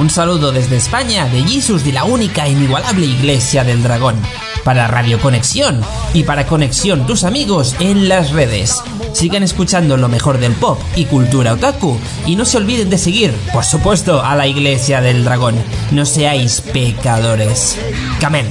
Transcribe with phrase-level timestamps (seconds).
[0.00, 4.16] Un saludo desde España de Jesus de la única e inigualable Iglesia del Dragón.
[4.64, 5.82] Para Radio Conexión
[6.14, 8.82] y para Conexión tus amigos en las redes.
[9.12, 13.34] Sigan escuchando lo mejor del pop y cultura otaku y no se olviden de seguir,
[13.52, 15.56] por supuesto, a la Iglesia del Dragón.
[15.90, 17.78] No seáis pecadores.
[18.20, 18.46] Camen.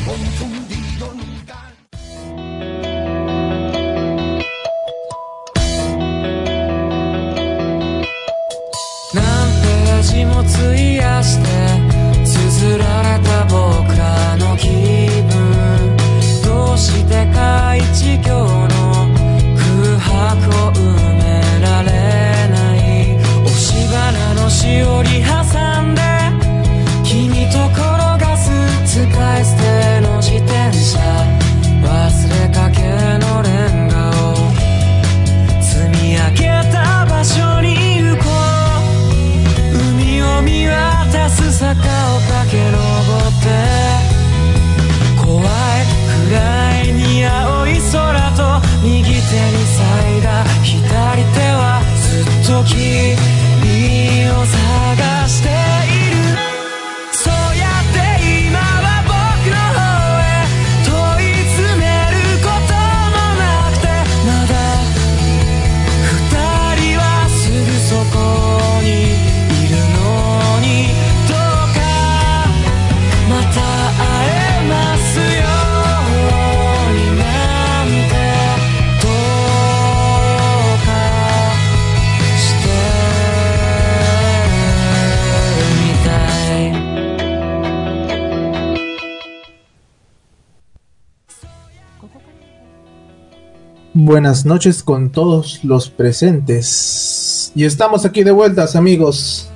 [94.30, 97.52] Buenas noches con todos los presentes.
[97.56, 99.50] Y estamos aquí de vueltas, amigos.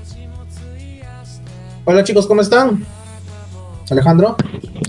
[1.86, 2.84] Hola chicos, ¿cómo están?
[3.92, 4.36] Alejandro.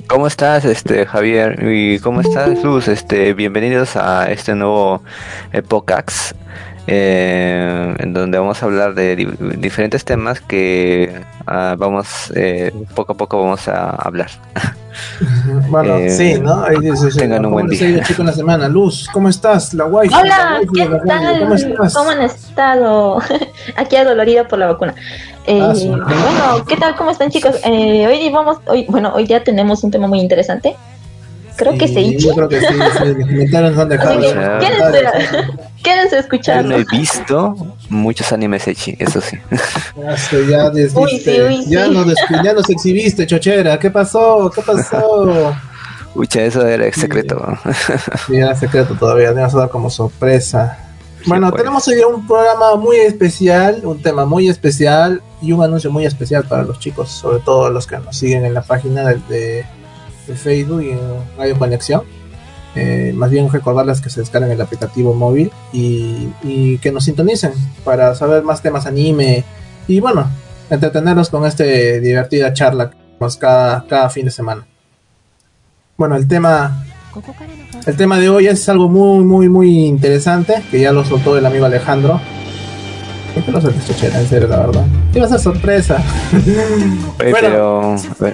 [0.09, 1.59] ¿Cómo estás, este Javier?
[1.63, 2.89] ¿Y cómo estás, Luz?
[2.89, 5.03] Este, bienvenidos a este nuevo
[5.53, 6.35] Epocax,
[6.87, 9.17] eh, en donde vamos a hablar de
[9.57, 14.31] diferentes temas que ah, vamos eh, poco a poco vamos a hablar.
[15.69, 16.63] bueno, eh, sí, ¿no?
[16.63, 18.03] Ahí dice, tengan un buen día.
[18.03, 18.69] chico en la semana?
[18.69, 19.73] Luz, ¿cómo estás?
[19.75, 20.15] La wifi.
[20.15, 21.41] Hola, ¿qué tal?
[21.41, 21.95] ¿Cómo, estás?
[21.95, 23.19] ¿Cómo han estado?
[23.77, 24.95] Aquí adolorida por la vacuna.
[25.47, 26.97] Eh, ah, bueno, ¿qué tal?
[26.97, 27.57] ¿Cómo están, chicos?
[27.65, 30.75] Eh, hoy vamos, hoy, bueno, hoy ya tenemos un tema muy interesante.
[31.57, 32.17] Creo que sí.
[32.19, 33.05] Yo creo que sí, sí.
[35.83, 36.65] Quédense, a escuchar.
[36.65, 39.39] No he visto muchos animes Echi, eso sí.
[39.97, 40.17] Ya,
[41.67, 42.05] ya, no
[42.43, 43.79] ya nos exhibiste, chochera.
[43.79, 44.51] ¿Qué pasó?
[44.53, 45.55] ¿Qué pasó?
[46.15, 47.47] Ucha, eso era secreto.
[48.27, 50.79] Sí, era secreto todavía, vamos a dar como sorpresa.
[51.27, 51.63] Bueno, pues.
[51.63, 56.45] tenemos hoy un programa muy especial, un tema muy especial y un anuncio muy especial
[56.45, 59.65] para los chicos, sobre todo los que nos siguen en la página de
[60.27, 61.01] de Facebook y en
[61.37, 62.03] Radio Conexión.
[62.77, 67.53] Eh, más bien recordarles que se descarguen el aplicativo móvil y, que nos sintonicen
[67.85, 69.45] para saber más temas anime
[69.87, 70.29] y bueno,
[70.71, 72.97] entretenernos con esta divertida charla que
[73.39, 74.67] cada, cada fin de semana.
[75.97, 76.85] Bueno, el tema
[77.87, 81.47] el tema de hoy es algo muy muy muy interesante que ya lo soltó el
[81.47, 82.21] amigo Alejandro.
[83.35, 84.85] ¿Por qué lo en serio, la verdad?
[85.13, 85.99] Iba a ser sorpresa.
[87.19, 87.97] pero...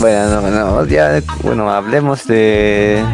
[0.00, 3.04] bueno, no, no, ya, bueno, hablemos de,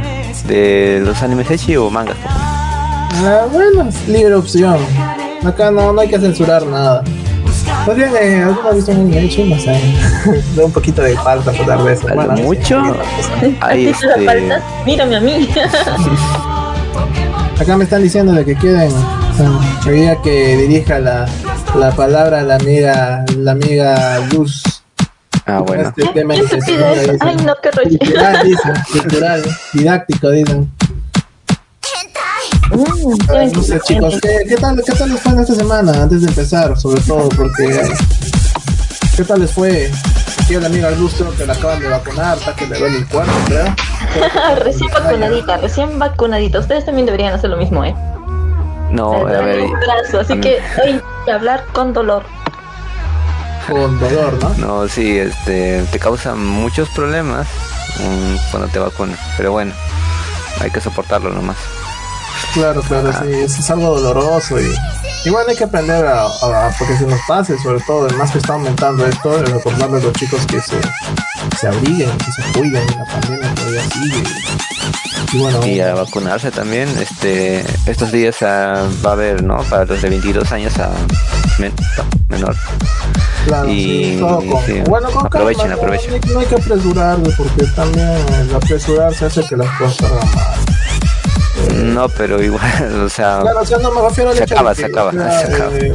[0.47, 2.17] de los animes hechi o mangas.
[2.25, 4.79] Ah, bueno, libre opción.
[5.45, 7.03] Acá no, no hay que censurar nada.
[7.87, 9.45] Más bien, eh, ¿alguna visto un hecho?
[9.45, 9.73] No sé.
[10.55, 12.07] de un poquito de falta por dar de eso.
[12.15, 12.83] Bueno, ¿Mucho?
[13.61, 14.07] Ahí este...
[14.85, 15.49] Mírame a mí.
[17.61, 18.91] Acá me están diciendo de que quieren
[19.85, 21.29] quería que dirija la,
[21.79, 24.63] la palabra a la amiga, la amiga Luz.
[25.45, 25.89] Ah, bueno.
[25.89, 26.35] Este tema
[27.21, 27.99] Ay, no, qué rollo.
[27.99, 29.43] Cultural, dicen, cultural,
[29.75, 30.71] didáctico, dicen.
[32.71, 36.03] Mm, no sé, chicos, ¿qué, ¿qué, tal, ¿qué tal les fue en esta semana?
[36.03, 37.83] Antes de empezar, sobre todo, porque.
[39.17, 39.91] ¿Qué tal les fue?
[40.39, 43.07] Aquí la amiga Luz creo que la acaban de vacunar, está que le duele el
[43.09, 43.75] cuarto, creo.
[44.57, 46.59] recién vacunadita, recién vacunadita.
[46.59, 47.95] Ustedes también deberían hacer lo mismo, ¿eh?
[48.91, 49.65] No, a ver.
[50.21, 51.01] así que hoy
[51.31, 52.25] hablar con dolor.
[53.69, 54.55] Con dolor, ¿no?
[54.67, 57.47] No, sí, este, te causa muchos problemas
[58.01, 59.73] um, cuando te vacunas, pero bueno,
[60.61, 61.57] hay que soportarlo nomás.
[62.53, 64.75] Claro, claro, sí, es, algo doloroso y,
[65.25, 66.27] igual hay que aprender a,
[66.79, 70.47] porque se nos pase, sobre todo, además que está aumentando esto, recordarle a los chicos
[70.47, 70.81] que se,
[71.59, 74.23] se abriguen, que se cuiden, la pandemia todavía sigue.
[75.33, 79.59] Y, bueno, y a vacunarse también, este, estos días va a haber, ¿no?
[79.65, 80.91] Para los de 22 años a
[82.29, 82.57] menor.
[83.47, 84.19] Claro, y,
[84.67, 86.21] sí, bueno, con aprovechen, aprovechen.
[86.33, 88.09] No, hay que apresurarse porque también
[88.41, 90.70] el apresurarse hace que las cosas salgan mal.
[91.85, 93.41] No, pero igual, o sea.
[93.43, 95.77] Claro, o sea, no me refiero al se acaba, se acaba, se acaba.
[95.79, 95.95] Eh,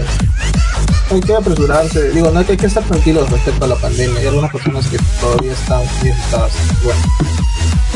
[1.11, 2.09] hay que apresurarse.
[2.11, 4.19] Digo, no hay que, estar tranquilos respecto a la pandemia.
[4.19, 6.51] Hay algunas personas que todavía están muy asustadas.
[6.83, 6.99] Bueno.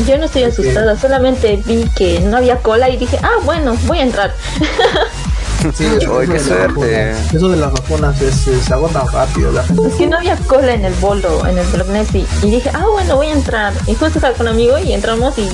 [0.06, 3.98] Yo no estoy asustada, solamente vi que no había cola y dije, ah, bueno, voy
[3.98, 4.34] a entrar.
[5.74, 8.34] Sí, eso, de eso de las vacunas es,
[8.64, 9.52] se agota rápido.
[9.52, 12.70] La Es que no había cola en el bolo, en el Blackness y, y, dije,
[12.72, 13.74] ah, bueno, voy a entrar.
[13.86, 15.48] Y justo estaba con un amigo y entramos y,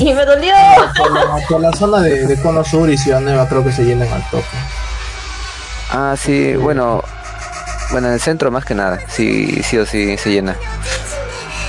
[0.00, 0.52] y, me dolió.
[1.48, 4.28] Por la, zona de, de, Cono Sur y Ciudad Nueva creo que se llenan al
[4.28, 4.44] toque.
[5.90, 7.02] Ah, sí, bueno,
[7.92, 10.56] bueno, en el centro más que nada, sí, sí o sí se llena.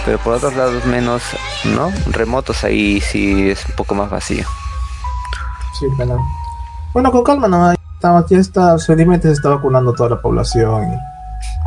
[0.05, 1.21] Pero por otros lados menos,
[1.65, 1.91] ¿no?
[2.07, 4.45] Remotos ahí sí es un poco más vacío.
[5.77, 6.38] Sí, bueno.
[6.93, 7.75] Bueno, con calma nomás.
[8.01, 10.97] Ya está, felizmente se está vacunando toda la población.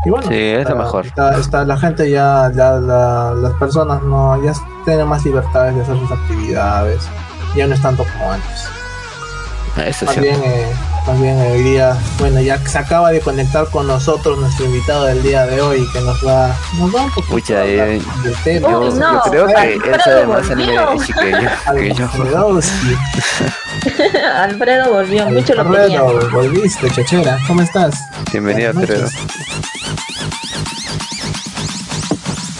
[0.04, 1.06] Y, bueno, sí, es lo mejor.
[1.06, 4.52] Está, la gente ya, ya las personas no, ya
[4.84, 7.02] tienen más libertades de hacer sus actividades.
[7.54, 8.68] Ya no es tanto como antes.
[9.86, 10.72] Eso más bien, eh,
[11.06, 15.22] más bien hoy día, bueno, ya se acaba de conectar con nosotros nuestro invitado del
[15.22, 18.70] día de hoy que nos va, nos va un poco Pucha, eh, del tema.
[18.70, 21.48] Yo, no, yo creo que él sabe más anime que yo.
[21.74, 22.04] Que yo.
[24.36, 27.38] Alfredo volvió, mucho lo Alfredo, volviste, chachera.
[27.46, 27.94] ¿Cómo estás?
[28.30, 29.08] Bienvenido, Alfredo.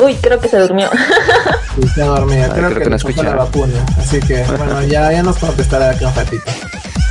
[0.01, 0.91] Uy, creo que se durmió.
[1.77, 2.49] Sí, se dormía.
[2.49, 3.87] Creo, creo, que, que no escucha la vacuna.
[3.99, 6.51] Así que, bueno, ya, ya nos contestará aquí un ratito.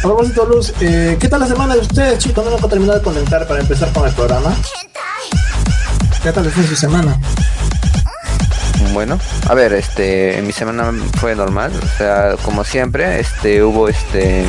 [0.01, 2.44] A propósito, Luz, eh, ¿qué tal la semana de ustedes, chicos?
[2.44, 4.51] No me he terminado de conectar para empezar con el programa.
[6.24, 7.19] ¿Qué tal fue su semana?
[8.94, 14.44] Bueno, a ver, este, mi semana fue normal, o sea, como siempre, este, hubo, este,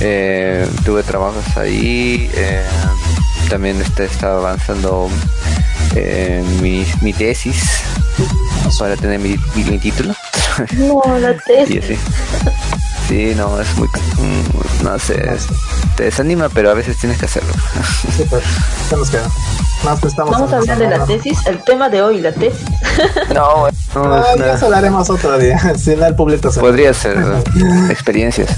[0.00, 2.62] eh, tuve trabajos ahí, eh,
[3.48, 5.08] también este, estaba avanzando
[5.94, 7.64] eh, mi, mi, tesis
[8.78, 10.14] para tener mi, mi, título.
[10.76, 11.84] No, la tesis.
[11.86, 11.98] sí,
[13.08, 15.22] sí, no, es muy, mm, no sé,
[15.96, 17.52] te desanima, pero a veces tienes que hacerlo.
[18.16, 18.42] Sí, pues,
[18.90, 19.28] nos queda?
[19.82, 22.64] Vamos a hablar de la tesis, el tema de hoy, la tesis.
[23.34, 27.18] No, no, ah, ya hablaremos otro día, si no el público Podría ser
[27.90, 28.50] experiencias.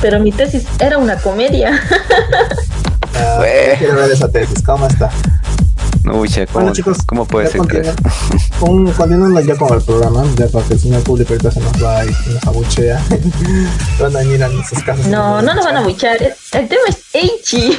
[0.00, 1.80] Pero mi tesis era una comedia.
[3.14, 3.44] Ah,
[3.78, 5.10] quiero ver esa tesis, ¿cómo está?
[6.12, 7.60] Uy, che, ¿cómo, bueno, chicos, ¿cómo puede ser?
[8.58, 12.04] Continuando ya con el programa, ya para que el señor público ahorita se nos va
[12.04, 13.02] y nos abuchea.
[14.00, 15.06] van a venir a nuestras casas.
[15.06, 16.16] No, no nos van a abuchear.
[16.20, 17.78] El tema es Eichi.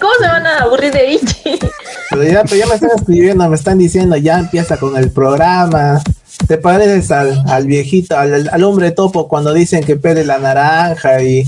[0.00, 1.58] ¿Cómo se van a aburrir de Eichi?
[2.10, 6.02] Pero ya, pero ya me están escribiendo, me están diciendo, ya empieza con el programa.
[6.46, 11.20] ¿Te pareces al, al viejito, al, al, hombre topo cuando dicen que pede la naranja
[11.22, 11.44] y,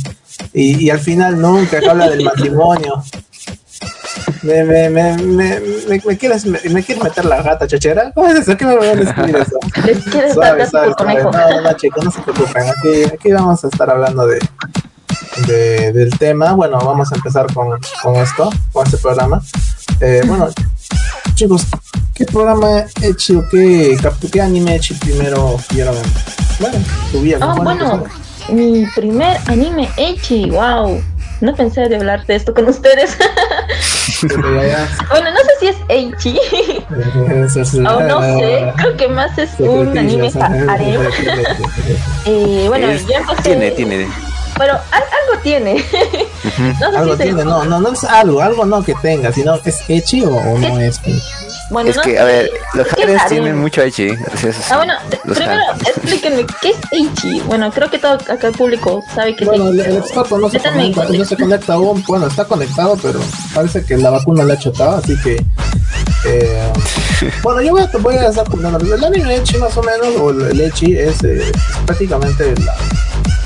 [0.52, 3.02] y, y al final nunca habla del matrimonio?
[4.42, 5.60] Me, me, me, me,
[6.04, 8.10] me, quieres, me, quieres meter la gata chachera?
[8.12, 8.56] ¿Cómo es eso?
[8.56, 9.58] ¿Qué me van a escribir eso?
[10.10, 11.22] ¿Quieres suave, suave, suave.
[11.22, 12.62] No, no, chicos, no se preocupen.
[12.69, 14.38] Aquí, aquí vamos a estar hablando de,
[15.46, 16.52] de, del tema.
[16.52, 19.42] Bueno, vamos a empezar con, con esto, con este programa.
[20.00, 20.48] Eh, bueno,
[21.34, 21.66] chicos,
[22.14, 23.98] ¿qué programa hecho o qué,
[24.32, 25.96] qué anime hecho primero vieron?
[26.58, 26.78] Bueno,
[27.12, 27.38] tu vida.
[27.40, 28.04] Ah, bueno,
[28.50, 31.02] mi primer anime Echi, wow.
[31.40, 33.16] No pensé de hablar de esto con ustedes.
[35.11, 36.38] bueno, no sé si es Eichi.
[37.78, 41.00] o no sé, creo que más es un anime harem.
[42.26, 43.42] eh, bueno, ya empecé.
[43.42, 44.06] Tiene, tiene.
[44.59, 45.82] Pero algo tiene.
[46.80, 49.54] no sé algo si tiene, no, no, no es algo, algo no que tenga, sino
[49.64, 51.00] es Echi o, o no es.
[51.70, 54.10] Bueno, es que, a ver, los harems tienen mucho Eichi.
[54.70, 57.40] ah, bueno, primero explíquenme, ¿qué es Eichi?
[57.42, 60.50] Bueno, creo que todo acá el público sabe que bueno, es Bueno, el, experto no
[60.50, 62.04] se, conecta, no se conecta aún.
[62.06, 63.20] Bueno, está conectado, pero
[63.54, 65.42] parece que la vacuna le ha chocado, así que.
[66.26, 66.72] Eh,
[67.42, 68.94] bueno, yo voy a, voy a estar comentando.
[68.94, 71.50] El anime Echi, más o menos, o el Echi, es, eh,
[71.86, 72.74] prácticamente la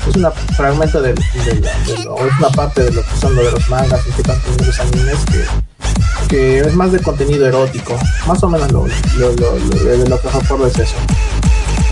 [0.09, 3.51] es un fragmento de, de, lo, es una parte de lo que son lo de
[3.51, 5.45] los mangas y que tanto los animes que
[6.27, 7.97] que es más de contenido erótico.
[8.27, 10.95] Más o menos lo, lo, lo, lo, lo que recuerdo es eso.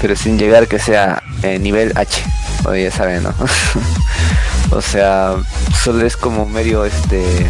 [0.01, 2.21] Pero sin llegar que sea eh, nivel H,
[2.65, 3.33] o ya saben, ¿no?
[4.71, 5.35] o sea,
[5.83, 7.49] solo es como medio este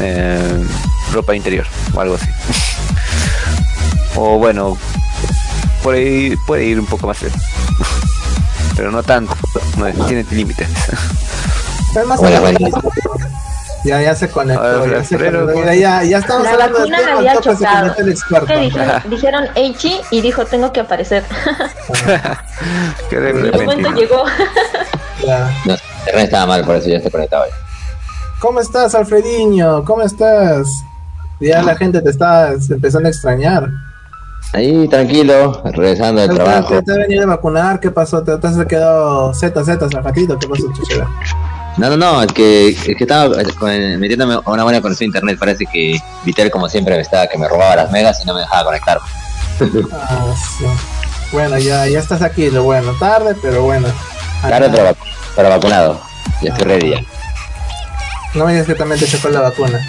[0.00, 0.64] eh,
[1.12, 2.28] ropa interior o algo así.
[4.16, 4.76] o bueno,
[5.82, 7.18] por ahí puede ir un poco más
[8.76, 9.34] pero no tanto,
[9.76, 10.68] no tiene límites.
[11.94, 12.58] bueno, bueno.
[13.84, 14.86] Ya, ya se conectó.
[14.86, 15.72] ya, se conectó.
[15.72, 17.94] ya, ya estamos la hablando vacuna me había chocado.
[18.46, 19.02] ¿Qué dijeron?
[19.08, 21.24] dijeron Eichi y dijo tengo que aparecer.
[23.10, 24.24] El momento llegó.
[25.24, 25.50] ya.
[25.64, 25.74] No,
[26.14, 27.46] estaba mal, por eso ya se conectaba.
[28.40, 29.84] ¿Cómo estás, Alfrediño?
[29.84, 30.68] ¿Cómo estás?
[31.40, 33.68] Ya la gente te está empezando a extrañar.
[34.52, 36.68] Ahí, tranquilo, regresando del trabajo.
[36.68, 37.80] ¿Te, te has venido a vacunar?
[37.80, 38.22] ¿Qué pasó?
[38.22, 40.38] ¿Te, te has quedado Z, Z, ratito?
[40.38, 41.06] ¿Qué pasó, chuchera?
[41.78, 43.36] No, no, no, es que, es que estaba
[43.98, 45.38] metiéndome a una buena conexión a internet.
[45.38, 48.40] Parece que Vitel, como siempre, me estaba que me robaba las megas y no me
[48.40, 48.98] dejaba conectar.
[49.92, 50.64] Ah, sí.
[51.30, 52.92] Bueno, ya, ya estás aquí, lo bueno.
[52.98, 53.88] Tarde, pero bueno.
[54.42, 54.96] Tarde, pero,
[55.36, 56.00] pero, vacunado.
[56.42, 57.00] Ya estoy ready ya.
[58.34, 59.80] No me digas que también te chocó la vacuna.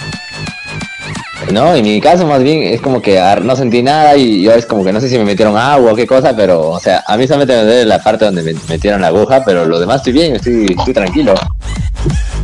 [1.52, 4.68] No, en mi caso más bien es como que no sentí nada y yo es
[4.68, 7.18] como que no sé si me metieron agua o qué cosa, pero o sea, a
[7.18, 10.14] mí solamente me duele la parte donde me metieron la aguja, pero lo demás estoy
[10.14, 11.34] bien, estoy, estoy tranquilo.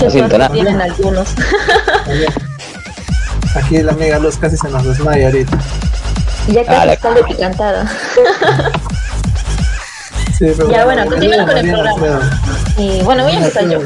[0.04, 0.52] no siento nada.
[0.52, 1.30] tienen algunos.
[3.56, 5.58] Aquí la amiga Luz casi se nos desmaya ahorita.
[6.48, 7.88] Ya casi ah, está de picantada.
[10.38, 12.42] sí, pero ya bueno, continuamos con el programa.
[12.78, 13.80] Y bueno, voy a empezar yo.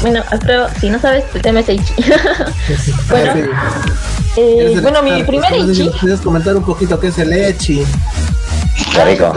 [0.00, 1.94] Bueno, Alfredo, si no sabes, el tema es Eichi.
[3.10, 3.32] bueno,
[4.36, 5.90] eh, bueno, mi primer Eichi.
[6.00, 7.84] ¿Puedes comentar un poquito qué es el Eichi?
[8.92, 9.32] Qué rico.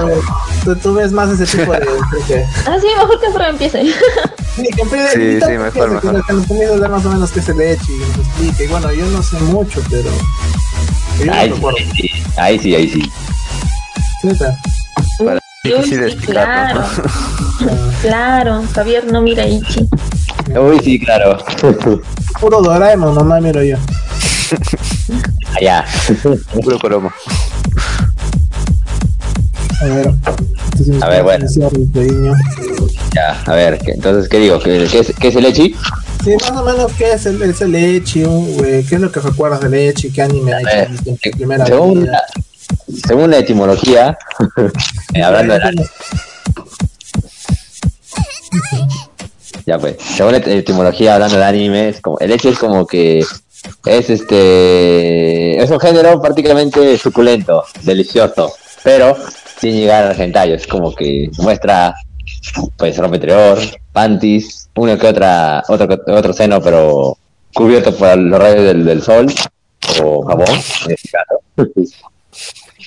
[0.63, 1.79] Tú, tú, ves más ese tipo de.
[2.67, 3.83] ah, sí, mejor que Alfredo empiece.
[4.53, 6.25] Sí, que empiece, sí, sí, mejor, mejor.
[6.25, 8.67] Que nos comienza a más o menos qué es el Echi y nos explique.
[8.67, 10.11] Bueno, yo no sé mucho, pero.
[11.31, 11.53] ahí,
[11.95, 13.11] sí, ahí sí, ahí sí.
[15.23, 16.85] Para difícil explicar, claro.
[18.01, 19.87] claro, Javier no mira Ichi.
[20.59, 21.37] Uy, sí, claro.
[22.39, 23.77] Puro Doraemon, nomás miro yo.
[25.57, 25.85] Allá.
[26.53, 27.11] Puro cromo.
[29.81, 30.13] A ver.
[31.01, 31.45] A ver, bueno.
[33.13, 34.59] Ya, a ver, entonces, ¿qué digo?
[34.59, 35.75] ¿Qué, qué, es, qué es el Echi?
[36.23, 38.23] Sí, más o menos, ¿qué es el, es el Echi?
[38.23, 40.11] ¿Qué es lo que recuerdas del Echi?
[40.11, 42.23] ¿Qué anime hay en tu primera según, la,
[43.05, 44.17] según la etimología,
[45.13, 45.71] eh, hablando de la,
[49.71, 53.19] Ya pues, según la etimología hablando de anime, es como, el hecho es como que
[53.85, 58.51] es este es un género prácticamente suculento, delicioso,
[58.83, 59.15] pero
[59.61, 61.95] sin llegar al hentai, es como que muestra
[62.75, 63.59] pues rompetrior,
[63.93, 67.17] panties, uno que otra, otro otro seno pero
[67.53, 69.27] cubierto por los rayos del, del sol
[70.03, 71.71] o jabón, en este caso.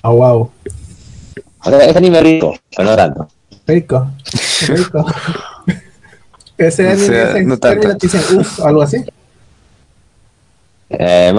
[0.03, 0.51] Ah, wow.
[1.65, 3.27] O sea, es anime rico, pero no tanto.
[3.67, 4.07] Rico,
[4.69, 5.07] rico.
[6.57, 7.95] Ese o sea, no tanto.
[7.95, 9.05] dicen uff, algo así.
[10.91, 11.33] Eh,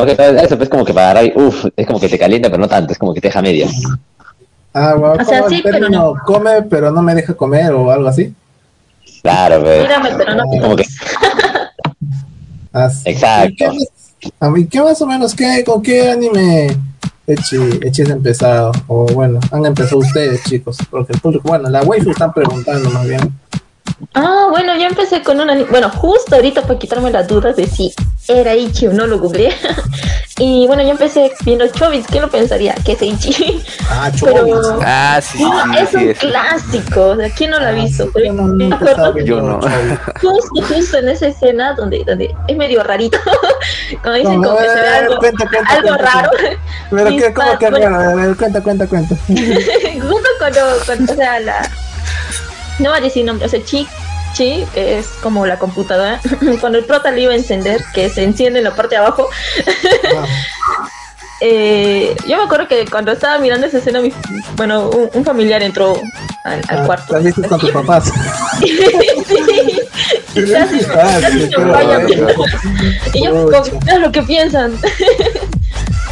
[0.44, 2.92] eso es como que para agarrar, uff, es como que te calienta, pero no tanto,
[2.92, 3.68] es como que te deja media.
[4.74, 6.16] Ah, wow, o sea, sí, pero no.
[6.26, 8.34] come, pero no me deja comer o algo así.
[9.22, 9.84] Claro, pero.
[9.84, 10.84] Mírame, pero no como que...
[13.06, 13.72] Exacto.
[14.38, 16.78] a mí, ¿qué más o menos, qué, con qué anime
[17.26, 18.74] Echi, Echi es empezado?
[18.88, 23.08] O bueno, han empezado ustedes, chicos, porque el público, bueno, la waifu están preguntando más
[23.08, 23.45] bien.
[24.14, 25.56] Ah, bueno, ya empecé con una.
[25.66, 27.94] Bueno, justo ahorita para quitarme las dudas de si
[28.28, 29.56] era Ichi o no lo googleé.
[30.38, 32.08] y bueno, ya empecé viendo Chobits.
[32.08, 32.76] ¿Qué lo pensaría?
[32.86, 33.64] Que es Ichi.
[33.90, 34.68] Ah, Chobits.
[34.82, 37.10] ah, sí, sí, Es un clásico.
[37.10, 38.12] O sea, ¿quién no lo ha ah, visto?
[38.16, 39.60] yo no, yo no.
[40.22, 43.18] Justo, justo en esa escena donde, donde es medio rarito.
[44.02, 45.20] Cuando dicen como que se ve algo,
[45.70, 46.30] algo raro.
[46.90, 48.36] Pero que, ¿cómo que raro?
[48.38, 49.16] Cuenta, cuenta, cuenta.
[49.26, 51.70] justo cuando, cuando, o sea, la
[52.80, 53.88] no va a decir nombre, o sea, Chi,
[54.34, 56.20] Chi, que es como la computadora,
[56.62, 59.30] cuando el prota le iba a encender, que se enciende en la parte de abajo.
[61.42, 64.12] Eh, yo me acuerdo que cuando estaba mirando esa escena, mi,
[64.56, 66.00] bueno, un, familiar entró
[66.46, 67.14] al, al ah, cuarto.
[67.14, 68.06] ¿La viste con tus papás?
[68.62, 69.82] sí.
[70.34, 71.50] Y casi, casi
[73.14, 74.78] y yo, ¿qué lo que piensan?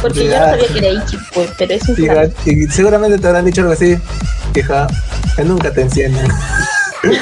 [0.04, 1.96] Porque yo no sabía que era Ichi, pues, pero es un
[2.44, 3.96] y, y seguramente te habrán dicho algo así,
[4.52, 4.86] queja,
[5.34, 6.28] que nunca te encienden.
[7.04, 7.12] no,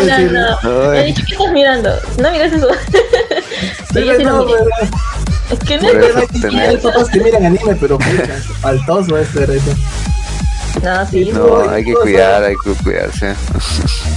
[0.00, 0.90] no, no.
[0.90, 1.90] Me he dicho, ¿qué estás mirando?
[2.18, 2.68] No mires eso.
[3.92, 4.56] pero yo sí no, lo
[5.50, 7.98] Es que no es que miran anime, pero
[8.60, 9.74] faltoso es ver eso.
[10.82, 11.30] No, sí.
[11.32, 13.34] No, hay que cuidar, hay que cuidarse.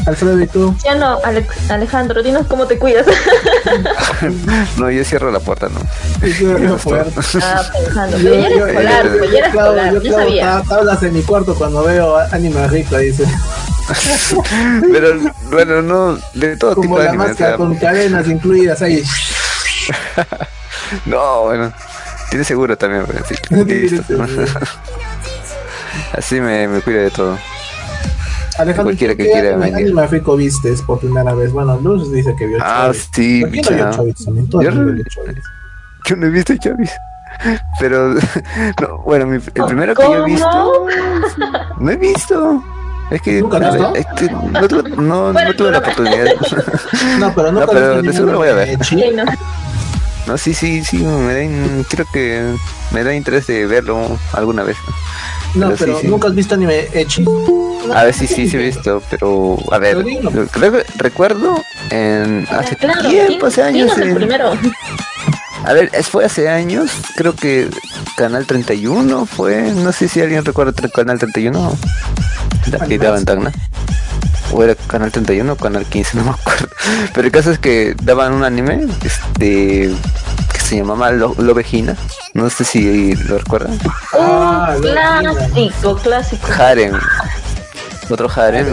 [0.06, 0.76] Alfredo, ¿y tú?
[0.84, 1.20] Ya no,
[1.70, 3.06] Alejandro, dinos cómo te cuidas.
[4.78, 5.80] no, yo cierro la puerta, no.
[6.28, 7.22] Yo cierro la puerta.
[7.44, 8.18] Ah, pensando.
[8.18, 10.64] Escolar, escolar, yo sabía.
[10.68, 13.26] Tablas en mi cuarto cuando veo anime rico, dice.
[14.92, 17.28] Pero, bueno, no, de todo Como tipo de anime.
[17.28, 19.04] Máscara, con cadenas incluidas ahí.
[21.06, 21.74] no, bueno.
[22.32, 23.36] Tiene seguro también, pero sí.
[26.14, 27.38] Así me, me cuida de todo.
[28.58, 29.76] Alejandro, cualquiera que quiera venir.
[29.76, 31.52] anime Fico vistes por primera vez?
[31.52, 34.72] Bueno, Luz dice que vio Ah, sí, ¿Por qué no vio Yo,
[36.06, 36.92] yo no he visto Chavis.
[37.80, 38.14] Pero,
[38.82, 40.88] no, bueno, mi, el primero que yo he visto,
[41.80, 42.64] no he visto.
[43.10, 46.26] Es que, ¿Nunca no, es que no, tuve, no, no tuve la oportunidad.
[47.20, 48.78] No, pero nunca no, pero de seguro lo voy a ver.
[50.28, 52.56] No, sí, sí, sí, me da, creo que
[52.92, 54.78] me da interés de verlo alguna vez.
[55.56, 57.26] No, pero, nunca has visto anime Echi.
[57.94, 60.04] A ver, sí, sí, sí he visto, pero a ver,
[60.52, 63.92] creo que recuerdo en hace tiempo, hace años.
[63.94, 64.54] primero.
[65.66, 67.70] A ver, fue hace años, creo que
[68.16, 71.78] Canal 31 fue, no sé si alguien recuerda Canal 31.
[72.68, 73.52] De daban Tacna.
[74.52, 76.68] O era Canal 31 o Canal 15, no me acuerdo.
[77.14, 79.92] Pero el caso es que daban un anime, este,
[80.51, 81.98] que se llamaba Lo Lovegina.
[82.34, 83.78] No sé si lo recuerdan.
[84.14, 86.48] Ah, clásico, clásico.
[86.58, 86.98] Harem.
[88.10, 88.68] Otro Harem,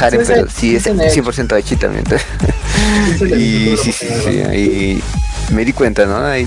[0.00, 2.04] Harem, pero sí es 100% de chi también.
[3.20, 5.02] y sí, sí, sí, y
[5.52, 6.24] me di cuenta, ¿no?
[6.24, 6.46] Ay,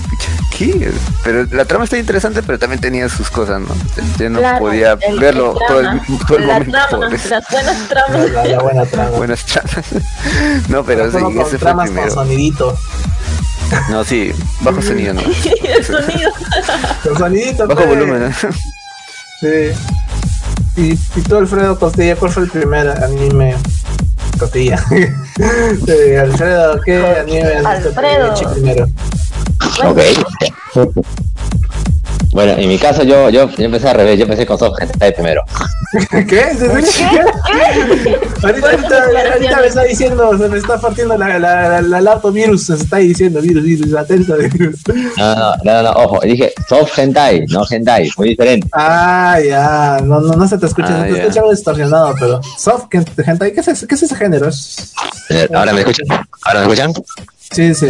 [0.56, 0.92] ¿qué?
[1.22, 3.68] Pero la trama está interesante, pero también tenía sus cosas, ¿no?
[4.18, 6.72] Yo no podía verlo todo el, todo el momento.
[6.88, 8.30] Trama, las buenas tramas.
[8.30, 9.10] La, la, buena trama.
[9.10, 9.86] Buenas tramas.
[10.68, 12.02] no, pero sí, ese fue el primero.
[12.02, 12.78] con sonidito.
[13.90, 15.20] No, sí, bajo sonido, ¿no?
[15.82, 16.30] sonido.
[17.02, 17.66] con sonidito.
[17.66, 18.32] Bajo volumen, ¿no?
[19.40, 19.72] Sí.
[20.76, 23.56] Y, y tú, Alfredo Costilla, ¿cuál fue el primer anime
[24.38, 24.78] Costilla.
[24.88, 28.34] sí, Alfredo, ¿qué anime Alfredo.
[28.52, 28.86] primero?
[29.84, 29.98] Ok.
[32.30, 35.14] Bueno, en mi caso yo, yo, yo empecé al revés, yo empecé con Soft Hentai
[35.14, 35.42] primero.
[36.10, 36.26] ¿Qué?
[36.26, 36.52] ¿Qué?
[38.42, 42.74] Ahorita, ahorita, me está diciendo, se me está partiendo la, la, la, la virus, se
[42.74, 44.80] está diciendo virus, virus, atento de virus.
[45.16, 48.68] No, no, no, no, ojo, dije soft hentai, no hentai, muy diferente.
[48.72, 52.40] Ah, ya, no, no, no se te escucha, ah, se te escucha algo distorsionado, pero
[52.56, 54.50] soft hentai, ¿qué es, qué es ese género?
[55.30, 56.06] Eh, ¿Ahora me escuchan?
[56.42, 56.92] ¿Ahora me escuchan?
[57.50, 57.88] Sí, sí.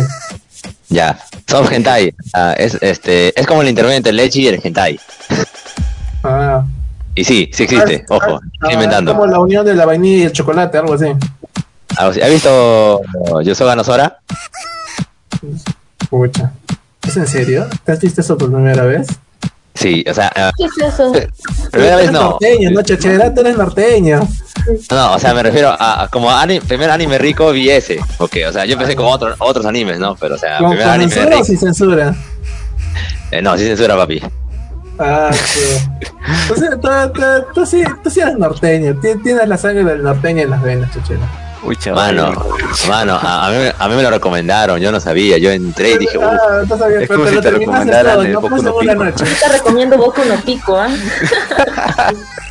[0.88, 2.14] Ya, soft hentai.
[2.34, 4.98] Uh, es, este, es como el intermedio entre el leche y el hentai.
[6.24, 6.64] Ah.
[7.18, 9.12] Y sí, sí existe, ah, ojo, ah, estoy inventando.
[9.12, 11.06] como la unión de la vainilla y el chocolate, algo así.
[11.96, 13.00] ¿Has visto
[13.42, 14.20] Yosoga Nosora?
[16.08, 16.52] Pucha.
[17.04, 17.66] ¿Es en serio?
[17.82, 19.08] ¿Te has visto eso por primera vez?
[19.74, 20.30] Sí, o sea.
[20.56, 21.12] ¿Qué es eso?
[21.72, 22.30] Primera vez no.
[22.30, 24.20] Norteño, no, chachera, tú eres norteño.
[24.92, 27.98] No, o sea, me refiero a, como anime, primer anime rico vi ese.
[28.18, 30.14] Ok, o sea, yo empecé con otros otros animes, ¿no?
[30.14, 32.14] Pero, o sea, ¿Con, primer anime censura o sin censura?
[33.32, 34.22] Eh, no, sin censura, papi.
[34.98, 35.60] Ah, sí.
[36.42, 36.88] Entonces, tú,
[37.54, 38.96] tú, sí, tú sí eres norteño.
[39.00, 41.28] Tienes la sangre del norteño en las venas, chachera.
[41.62, 42.16] Uy, chaval.
[42.16, 42.46] Mano,
[42.88, 46.16] mano, a, mí, a mí me lo recomendaron, yo no sabía, yo entré y dije,
[46.16, 49.04] uy, ah, no sabía, es como si te recomendaran el Boku no Pico.
[49.14, 50.88] Te recomiendo Boku no Pico, ¿eh?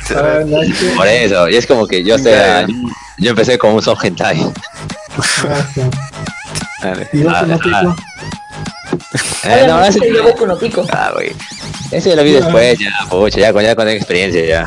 [0.96, 2.66] Por eso, y es como que yo sea,
[3.16, 4.40] yo empecé con un soft hentai.
[7.12, 7.96] ¿Y Boku no Pico?
[9.44, 10.84] Eh, no, ese yo Boku no Pico.
[10.92, 11.32] Ah, güey.
[11.90, 14.66] Ese lo vi después, ya, pocha, ya, ya con experiencia, ya.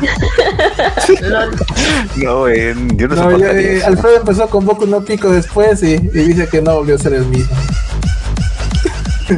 [2.16, 5.98] no, güey, yo no, no eh, Alfredo empezó con Boku no Pico después y, y
[5.98, 7.54] dice que no volvió a ser el mismo.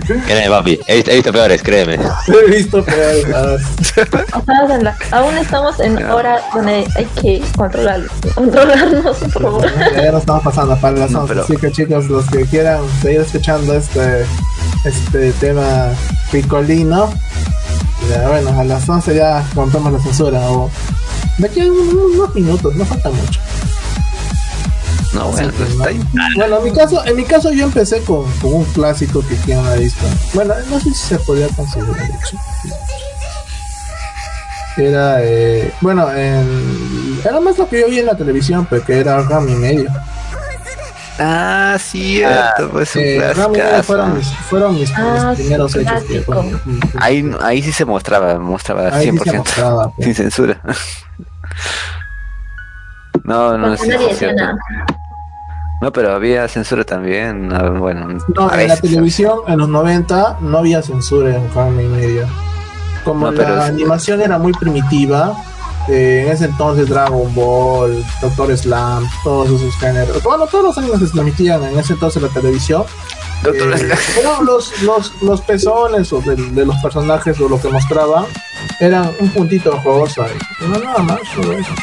[0.01, 1.99] Créeme, papi, he visto, he visto, peores, créeme.
[2.27, 3.27] He visto peores.
[5.11, 8.03] aún estamos en hora donde hay que controlar,
[8.35, 9.70] controlarnos, por favor.
[9.94, 13.75] Ya, nos estamos pasando para las 11, así que chicos, los que quieran seguir escuchando
[13.75, 14.25] este,
[14.85, 15.92] este tema
[16.31, 17.12] picolino,
[18.09, 20.40] ya, bueno, a las 11 ya rompemos la censura.
[20.51, 20.70] O
[21.38, 23.40] de aquí a unos minutos, no falta mucho.
[25.14, 25.77] No, bueno, pues.
[26.37, 29.61] Bueno, en mi caso, en mi caso yo empecé con, con un clásico que tiene
[29.61, 30.05] una visto.
[30.35, 32.38] Bueno, no sé si se podía considerar hecho.
[34.77, 38.99] Era, eh, bueno, en, era más lo que yo vi en la televisión, pero que
[38.99, 39.88] era Ram y medio.
[41.18, 43.20] Ah, cierto, pues eh,
[43.85, 46.03] fueron mis, fueron mis, ah, primeros hechos.
[46.05, 46.24] Que,
[46.98, 50.05] ahí, ahí sí se mostraba, mostraba ahí 100%, sí se mostraba, pues.
[50.05, 50.61] sin censura.
[53.24, 53.88] no, no, sí,
[55.81, 57.48] no, pero había censura también.
[57.79, 62.27] Bueno, no, en la televisión en los 90 no había censura en Carmen y Media.
[63.05, 65.37] Como la animación era muy primitiva,
[65.88, 70.23] eh, en ese entonces Dragon Ball, Doctor Slam, todos esos géneros.
[70.23, 72.85] Bueno, todos los años se transmitían en ese entonces la televisión.
[73.42, 73.94] Doctor eh,
[74.42, 78.25] los, los, los pezones o de, de, los personajes o lo que mostraban
[78.81, 80.27] eran un puntito rosa.
[80.61, 81.75] Y no nada más, eso.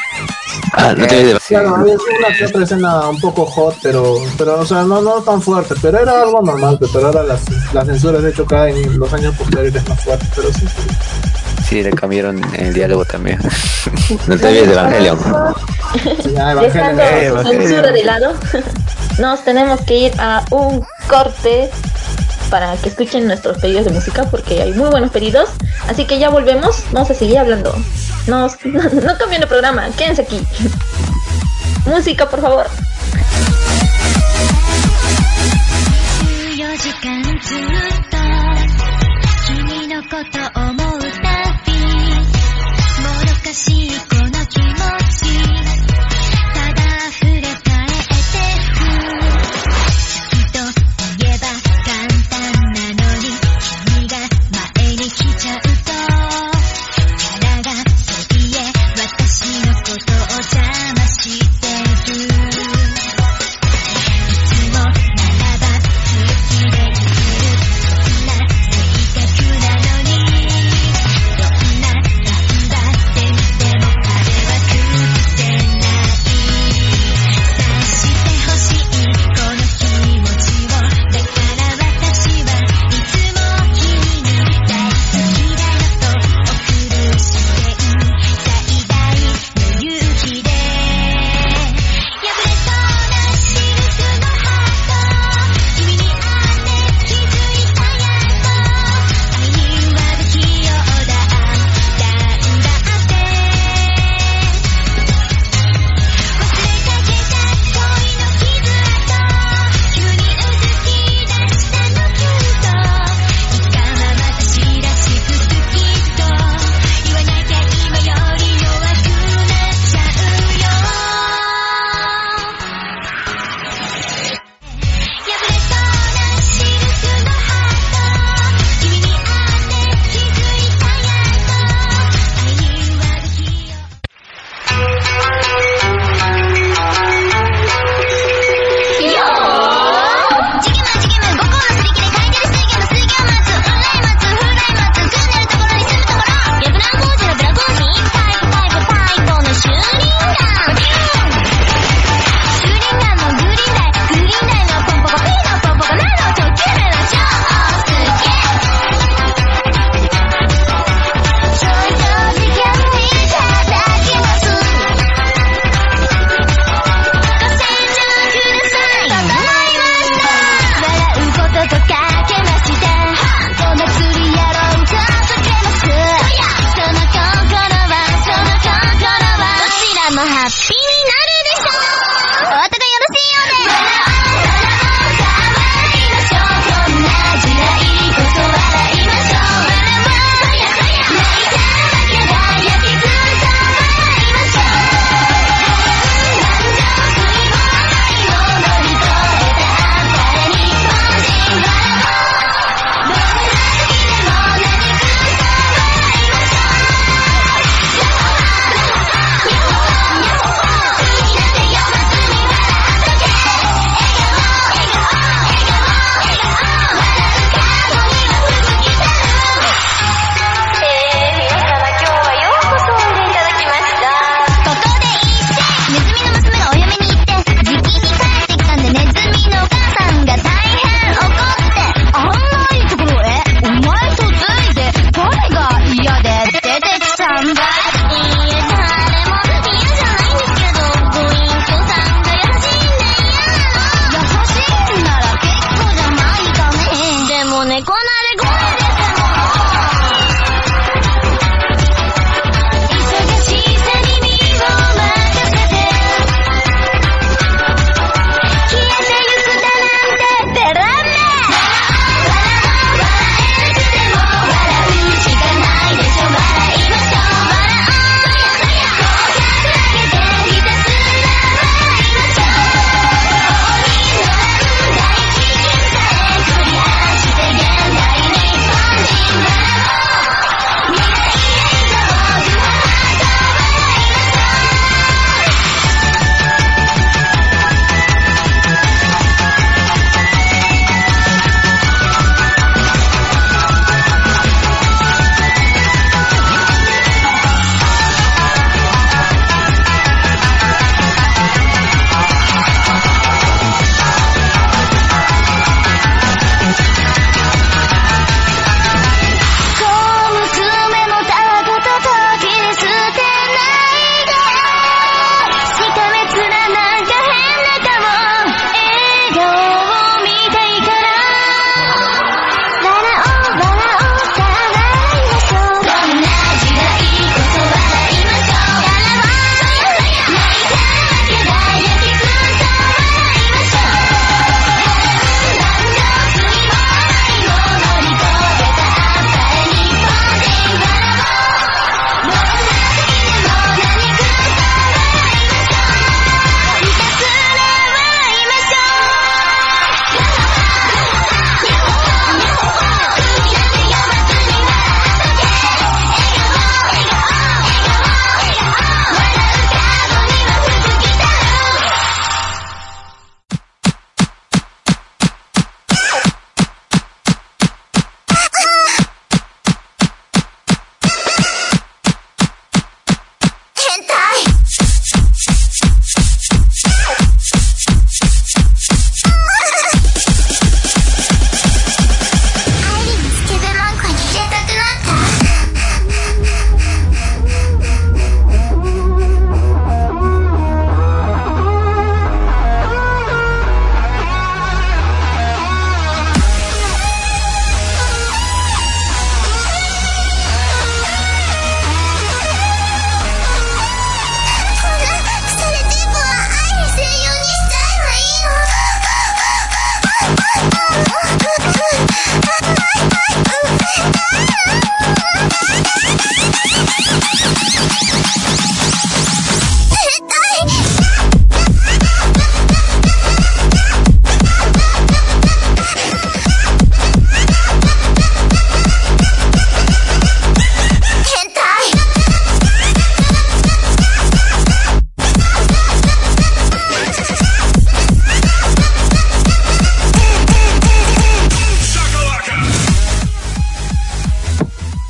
[0.73, 4.65] Ah, no te Claro, había una que otra escena un poco hot, pero, pero o
[4.65, 7.41] sea, no, no tan fuerte, pero era algo normal, pero ahora las,
[7.73, 10.65] las censuras de hecho cada en los años posteriores más fuertes, pero sí.
[10.67, 11.40] Sí,
[11.71, 13.39] le cambiaron el diálogo también.
[14.27, 15.19] no te olvides de Evangelion.
[16.61, 18.33] Dejando su censura de lado,
[19.19, 21.69] nos tenemos que ir a un corte
[22.49, 25.49] para que escuchen nuestros pedidos de música porque hay muy buenos pedidos.
[25.87, 27.73] Así que ya volvemos, vamos a seguir hablando.
[28.27, 30.39] No, no, cambien el programa, quédense aquí.
[31.87, 32.91] música, por favor.「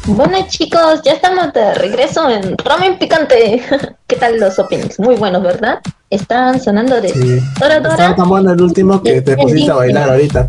[0.07, 3.61] Bueno chicos, ya estamos de regreso en Ramen Picante.
[4.07, 4.99] ¿Qué tal los openings?
[4.99, 5.79] Muy buenos, ¿verdad?
[6.09, 7.39] Están sonando de sí.
[7.59, 10.47] Tan bueno el último que te pusiste a bailar ahorita.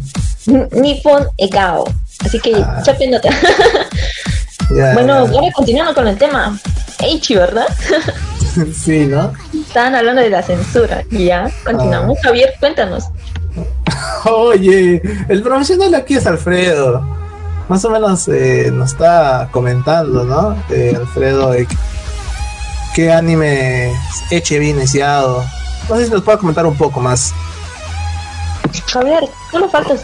[0.73, 1.85] Nippon Egao.
[2.25, 2.81] Así que ah.
[2.83, 3.29] chapiéndote.
[4.95, 6.59] bueno, ahora continuando con el tema.
[7.01, 7.67] Eichi, ¿verdad?
[8.75, 9.35] sí, ¿no?
[9.53, 11.05] Estaban hablando de la censura.
[11.11, 12.17] Ya, continuamos.
[12.21, 12.23] Ah.
[12.25, 13.05] Javier, cuéntanos.
[14.25, 17.22] Oye, el profesional aquí es Alfredo
[17.69, 20.57] más o menos eh, nos está comentando, ¿no?
[20.71, 21.53] Eh, Alfredo,
[22.95, 23.93] qué anime
[24.31, 25.45] eche bien iniciado.
[25.89, 27.33] No sé si nos puede comentar un poco más.
[28.87, 30.03] Javier, solo faltas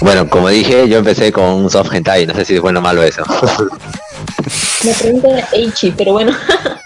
[0.00, 2.82] Bueno, como dije, yo empecé con un soft hentai, no sé si es bueno o
[2.82, 3.22] malo eso.
[4.84, 6.32] Me pregunta Eichi, pero bueno.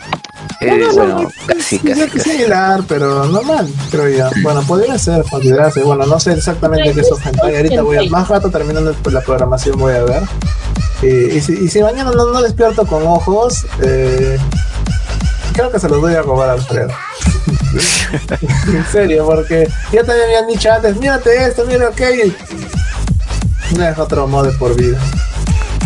[0.61, 2.21] Eh, bueno, casi, casi, casi.
[2.21, 4.31] similar, pero normal, creo yo.
[4.43, 5.83] Bueno, podría ser, considerarse.
[5.83, 7.57] Bueno, no sé exactamente qué es hentai.
[7.57, 10.23] Ahorita voy a, más rato terminando la programación voy a ver.
[11.03, 14.39] Y, si, y si, mañana no, no, despierto con ojos, eh,
[15.55, 16.91] creo que se los voy a robar a Alfredo.
[18.67, 22.01] en serio, porque ya te habían dicho antes, mírate esto, mira ok.
[23.79, 24.99] Me dejó otro modo por vida.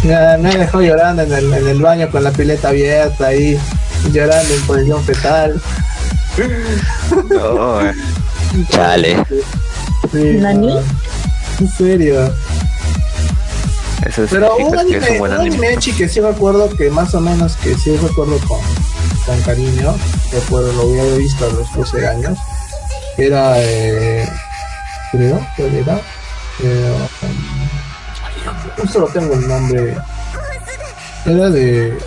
[0.03, 3.59] Me, dejó llorando en el, en el baño con la pileta abierta ahí
[4.13, 5.63] llorando en posición fetal.
[7.31, 7.79] No,
[8.71, 9.17] chale.
[10.13, 10.79] ¿Nani?
[11.61, 12.35] En serio.
[14.31, 18.39] Pero un anime, un anime, que sí recuerdo que más o menos que sí recuerdo
[18.47, 18.61] con,
[19.25, 19.95] con cariño,
[20.31, 22.39] recuerdo, lo había visto a los 12 años,
[23.17, 24.29] era, eh,
[25.11, 26.01] creo, ¿cuál era?
[26.63, 27.09] Eh,
[28.77, 29.97] no solo tengo el nombre,
[31.25, 31.99] era de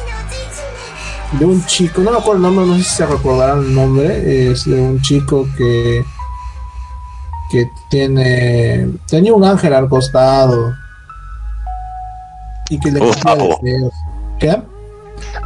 [1.33, 4.51] de un chico, no me acuerdo el nombre, no sé si se recordarán el nombre,
[4.51, 6.03] es de un chico que
[7.49, 10.73] que tiene tenía un ángel al costado
[12.69, 13.57] y que le Uf, papu.
[14.39, 14.61] ¿Qué?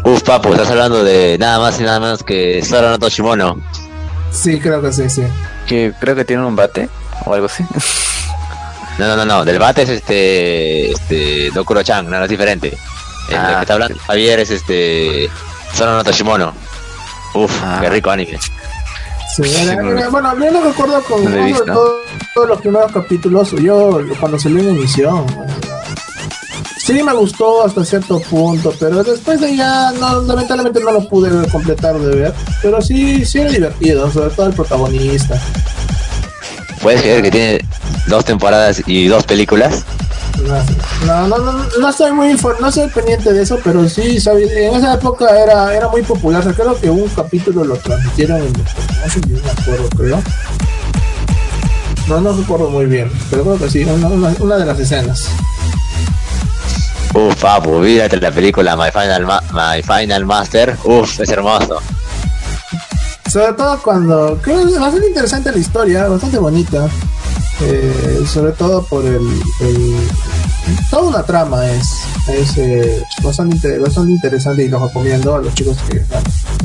[0.06, 3.58] Uf, papu, estás hablando de nada más y nada menos que Sora no Toshimono.
[4.32, 5.24] Sí, creo que sí, sí.
[5.67, 6.89] Que creo que tiene un bate
[7.26, 7.63] o algo así.
[8.98, 12.78] No, no, no, no, del bate es este este Dokuro-chan, no, es diferente.
[13.30, 15.30] El ah, que está hablando Javier es este
[15.74, 16.54] Solo no Toshimono.
[17.34, 17.80] Uf, ah.
[17.82, 18.38] qué rico anime.
[19.36, 19.44] Sí,
[20.12, 21.24] bueno, yo lo recuerdo con
[21.66, 23.52] todos, los primeros capítulos.
[23.52, 25.26] Yo cuando salió en emisión.
[26.78, 31.48] Sí me gustó hasta cierto punto, pero después de ya no, lamentablemente no lo pude
[31.50, 32.34] completar de ver.
[32.62, 35.40] Pero sí, sí era divertido, sobre todo el protagonista.
[36.82, 37.66] ¿Puedes creer que tiene
[38.08, 39.86] dos temporadas y dos películas?
[41.06, 44.94] No, no, no, no estoy muy no estoy pendiente de eso, pero sí, en esa
[44.94, 46.44] época era, era muy popular.
[46.56, 50.24] creo que un capítulo lo transmitieron en no me acuerdo, creo.
[52.08, 55.30] No, no recuerdo muy bien, pero creo que sí, una, de las escenas.
[57.14, 60.78] Uf, papu, mírate la película My Final, My Final Master.
[60.84, 61.80] Uf, es hermoso.
[63.30, 64.38] Sobre todo cuando.
[64.42, 66.90] Creo que es bastante interesante la historia, bastante bonita.
[67.63, 69.21] Eh, sobre todo por el,
[70.89, 75.78] toda una trama es, es eh, bastante, bastante interesante y lo recomiendo a los chicos
[75.88, 76.02] que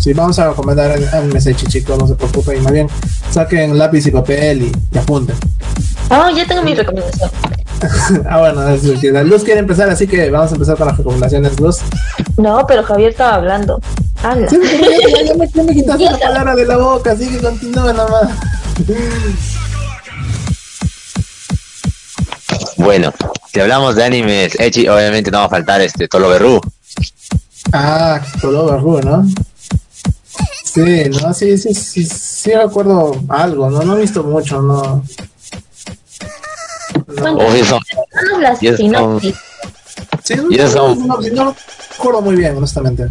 [0.01, 2.89] si vamos a recomendar animes chicos no se preocupen más bien
[3.31, 5.37] saquen lápiz y papel y, apunten.
[6.11, 7.31] Oh ya tengo mi recomendación.
[8.31, 11.61] Ah bueno es la luz quiere empezar así que vamos a empezar con las recomendaciones
[11.61, 11.81] luz.
[12.39, 13.81] No pero Javier estaba hablando.
[14.23, 14.49] Habla.
[14.49, 14.59] Sí,
[15.27, 18.31] ya, me, me quitaste la palabra de la boca así que continúa nomás
[22.87, 23.13] Bueno,
[23.53, 26.61] si hablamos de animes Echi, obviamente no va a faltar este Tolo Berru.
[27.73, 29.27] Ah, Tolo Berru, ¿no?
[30.63, 35.03] Sí, no, sí, sí, sí, sí recuerdo algo, no, no he visto mucho, no.
[37.09, 37.33] no.
[37.33, 37.81] Oh, eso.
[38.61, 39.19] Sí, no,
[40.97, 41.57] no, no,
[41.91, 43.09] recuerdo muy bien, honestamente.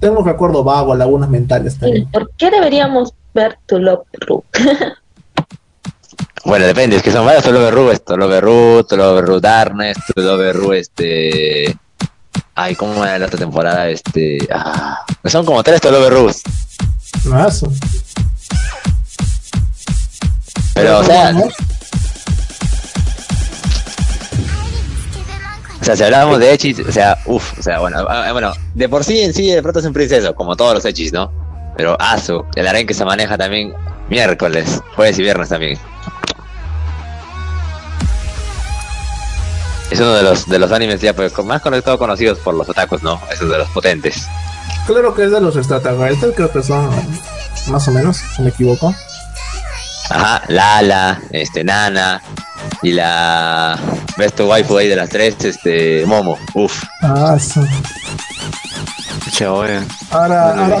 [0.00, 2.10] Tengo un recuerdo vago, lagunas mentales también.
[2.10, 4.42] ¿Por qué deberíamos ver Tolo Berru?
[6.44, 9.98] Bueno, depende, es que son varios Tolo Berru, es Tolo Berru, Tolo Berru Darkness,
[10.74, 11.76] este...
[12.54, 13.88] Ay, ¿cómo era la otra temporada?
[13.88, 14.38] Este...
[14.50, 16.42] Ah, son como tres Tolo Berrus.
[17.24, 17.72] Mazo.
[20.74, 21.34] Pero, o sea...
[25.80, 28.88] O sea, si hablábamos de Echis, o sea, uff, o sea, bueno, ah, bueno, de
[28.88, 31.32] por sí en sí de pronto es un princeso, como todos los Echis, ¿no?
[31.76, 33.72] Pero Azu, el arenque se maneja también
[34.10, 35.78] miércoles, jueves y viernes también.
[39.90, 43.02] Es uno de los de los animes ya pues más conectados conocidos por los otakus,
[43.02, 43.20] ¿no?
[43.32, 44.26] Esos de los potentes.
[44.86, 46.90] Claro que es de los extraterrestres, creo que son
[47.68, 48.94] más o menos, si me equivoco.
[50.10, 52.22] Ajá, Lala, este Nana
[52.82, 53.78] y la
[54.16, 56.82] ves tu waifu ahí de las tres, este, Momo, uff.
[57.02, 57.60] Ah, sí.
[59.44, 60.80] Ahora, ahora,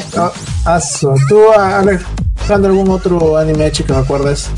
[0.64, 0.80] ah,
[1.28, 4.50] ¿tú, Alejandro, algún otro anime que me acuerdes?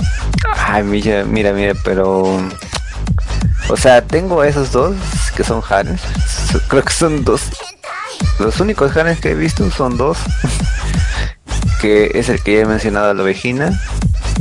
[0.56, 2.40] Ay, mira, mira, mira, pero...
[3.70, 4.96] O sea, tengo esos dos
[5.36, 6.00] que son Hanes.
[6.68, 7.42] Creo que son dos.
[8.38, 10.18] Los únicos Hanes que he visto son dos.
[11.80, 13.80] que es el que ya he mencionado, la ovejina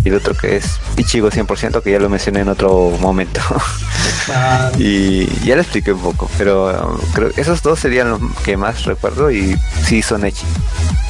[0.04, 3.42] y el otro que es Ichigo 100%, que ya lo mencioné en otro momento.
[4.78, 8.58] Y ya lo expliqué un poco, pero um, creo que esos dos serían los que
[8.58, 10.46] más recuerdo y sí son Echi.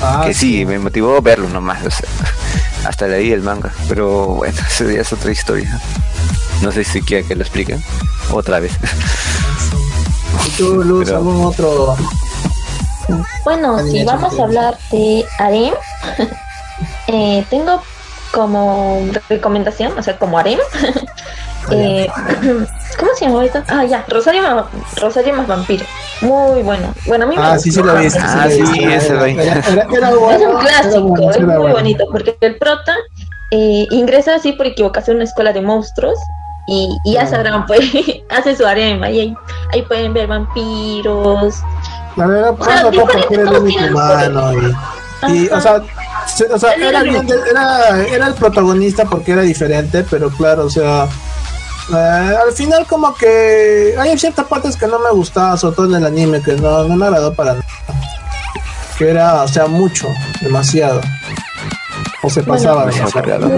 [0.01, 1.79] Ah, que sí, me motivó verlo nomás,
[2.86, 5.82] hasta leí el manga, pero bueno, eso ya es otra historia.
[6.62, 7.82] No sé si quiere que lo expliquen
[8.32, 8.74] otra vez.
[10.58, 11.95] tú, Luz, algún otro?
[13.43, 15.74] Bueno, si vamos a hablar de Arem,
[17.08, 17.82] eh, tengo
[18.32, 20.60] como recomendación, o sea, como harem.
[21.72, 22.08] eh,
[23.00, 23.63] ¿Cómo se llama esto?
[23.67, 24.65] Ah, ya, Rosario, más,
[25.00, 25.86] Rosario más vampiro.
[26.22, 26.93] Muy bueno.
[27.06, 28.08] Bueno, a mí me Ah, sí, sí lo vi.
[28.19, 32.95] Ah, sí, ese lo Es un clásico, es muy bonito, porque el prota
[33.52, 36.19] eh, ingresa así por equivocación a una escuela de monstruos
[36.69, 37.82] y, y ya sabrán, pues,
[38.29, 39.01] hace su harem.
[39.03, 39.36] Ahí,
[39.73, 41.55] ahí pueden ver vampiros.
[42.15, 45.82] La verdad, sea, porque el único humano y, y o sea,
[46.51, 51.08] o sea, era, era, el protagonista porque era diferente, pero claro, o sea,
[51.93, 55.95] eh, al final como que hay ciertas partes que no me gustaban, sobre todo en
[55.95, 57.65] el anime, que no, no me agradó para nada.
[58.97, 60.08] Que era, o sea, mucho,
[60.41, 61.01] demasiado.
[62.21, 62.89] O se pasaba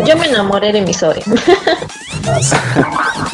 [0.05, 1.21] Yo me enamoré de Misori.
[2.27, 2.39] Ah,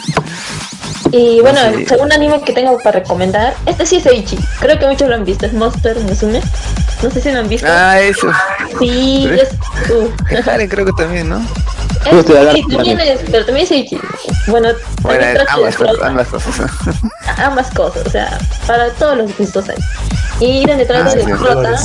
[1.12, 4.38] y bueno, el segundo anime que tengo para recomendar, este sí es Eichi.
[4.60, 6.42] Creo que muchos lo han visto, es Monster Musume.
[7.04, 7.68] No sé si lo han visto.
[7.70, 8.32] Ah, eso.
[8.80, 9.50] Sí, es.
[9.92, 10.10] Uh.
[10.70, 11.38] creo que también, ¿no?
[12.06, 14.00] Es, sí, también es, pero también es Eichi.
[14.48, 14.70] Bueno,
[15.02, 16.72] bueno ambas, ambas, cosas.
[17.38, 19.78] Ambas cosas, o sea, para todos los gustos hay.
[20.40, 21.76] Y donde trata ah, de prota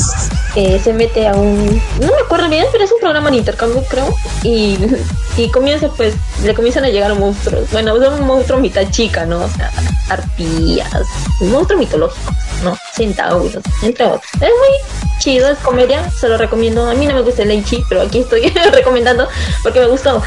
[0.57, 1.83] eh, se mete a un.
[2.01, 4.15] No me acuerdo bien, pero es un programa de intercambio, creo.
[4.43, 4.79] Y,
[5.37, 7.71] y comienza, pues, le comienzan a llegar monstruos.
[7.71, 9.43] Bueno, son un monstruo mitad chica, ¿no?
[9.43, 9.71] O sea,
[10.11, 11.07] arpías,
[11.41, 12.77] monstruos mitológicos, ¿no?
[12.93, 14.31] Centauros, entre otros.
[14.35, 16.89] Es muy chido, es comedia, se lo recomiendo.
[16.91, 19.29] A mí no me gusta el Eichi, pero aquí estoy recomendando
[19.63, 20.23] porque me gustó.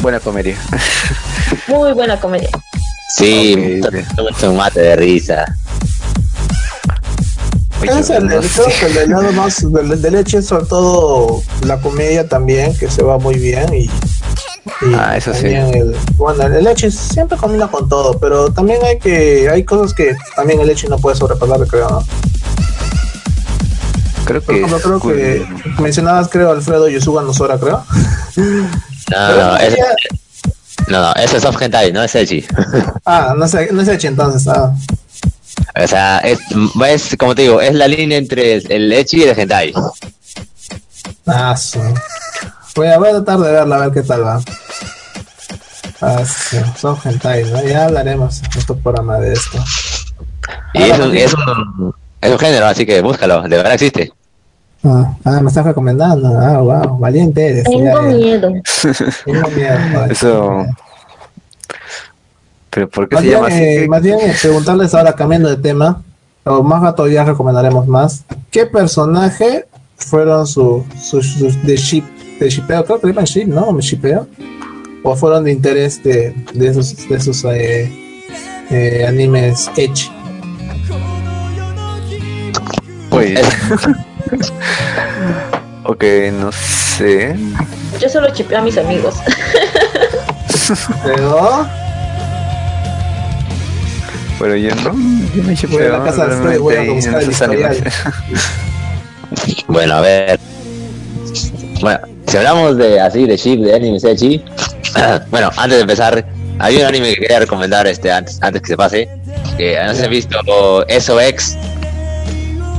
[0.00, 0.56] Buena comedia.
[1.68, 2.50] Muy buena comedia.
[3.16, 5.56] Sí, okay, un mate de risa.
[7.82, 12.90] Es el, creo que el lado más de, leche, sobre todo la comedia también, que
[12.90, 13.90] se va muy bien y,
[14.96, 15.48] ah, eso sí.
[15.48, 20.16] El, bueno, el leche siempre combina con todo, pero también hay que hay cosas que
[20.34, 22.04] también el leche no puede sobrepasar, creo, ¿no?
[24.24, 25.46] Creo que, ejemplo, creo que
[25.82, 27.84] mencionabas, creo, Alfredo Yosuga Nosora, creo.
[29.10, 29.76] No, no, ese,
[30.88, 32.44] no, no, ese es Off Hentai, no es Echi.
[33.06, 34.72] Ah, no es, no es Echi entonces, ah.
[35.82, 36.38] O sea, es,
[36.88, 39.74] es, como te digo, es la línea entre el Echi y el Hentai.
[41.26, 41.80] Ah, sí.
[42.74, 44.40] Voy a, voy a tratar de verla a ver qué tal va.
[46.00, 47.62] Ah, sí, son hentai, ¿no?
[47.64, 49.58] Ya hablaremos en otro programa de esto.
[50.74, 54.12] Y es, un, es, un, es un género, así que búscalo, de verdad existe.
[54.84, 56.28] Ah, ah, me estás recomendando.
[56.38, 57.64] Ah, wow, valiente eres.
[57.64, 58.52] Tengo miedo.
[59.24, 60.04] Tengo miedo.
[60.10, 60.66] Eso.
[62.68, 63.62] ¿Pero por qué se llama así?
[63.62, 66.02] Eh, más bien eh, preguntarles ahora, cambiando de tema,
[66.44, 68.24] o más rato ya recomendaremos más.
[68.50, 69.66] ¿Qué personaje
[69.96, 71.20] fueron sus su,
[71.62, 72.04] de ship,
[72.38, 72.84] de shipeo?
[72.84, 73.72] Creo que llaman ship, ¿no?
[73.72, 74.26] ¿Me shipeo?
[75.02, 77.90] ¿O fueron de interés de, de esos, de esos eh,
[78.70, 80.10] eh, animes Edge?
[83.08, 83.40] Pues.
[85.84, 87.36] ok, no sé.
[88.00, 89.16] Yo solo chipeo a mis amigos.
[91.04, 91.66] ¿Pero?
[94.38, 94.92] Pero yo no,
[95.34, 97.92] yo me voy a la casa de voy a buscar el
[99.68, 100.40] Bueno, a ver.
[101.80, 104.46] Bueno, si hablamos de así, de chip, de anime, de chip.
[105.30, 106.24] bueno, antes de empezar,
[106.58, 109.08] hay un anime que quería recomendar este antes, antes que se pase.
[109.56, 111.56] Que no sé si han visto SOX.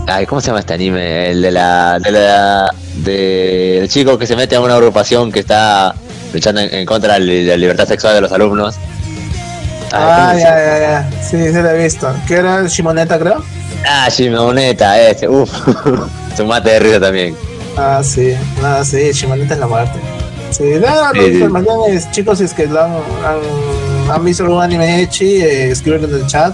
[0.08, 1.32] Ay, ¿cómo se llama este anime?
[1.32, 2.00] El de la.
[2.00, 2.72] de la.
[2.98, 3.80] de.
[3.80, 5.96] el chico que se mete a una agrupación que está
[6.34, 8.76] luchando en, contra de la libertad sexual de los alumnos.
[9.92, 11.10] Ah, ya, ya, ya.
[11.22, 12.14] Sí, se lo he visto.
[12.28, 13.44] ¿Qué era Shimoneta, creo?
[13.88, 15.28] Ah, Shimoneta, este.
[15.28, 15.50] Uf.
[16.38, 17.36] Su mate de risa también.
[17.78, 18.34] Ah, sí.
[18.62, 20.00] Nada, sí, Shimoneta es la muerte.
[20.52, 22.08] Sí, nada, sí, sí.
[22.12, 26.54] chicos, si es que han, han, visto algún anime Echi, eh, escriben en el chat.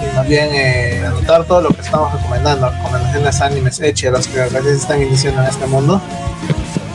[0.00, 4.26] Y más bien eh, anotar todo lo que estamos recomendando, recomendaciones animes Echi a los
[4.26, 6.00] que recién están iniciando en este mundo.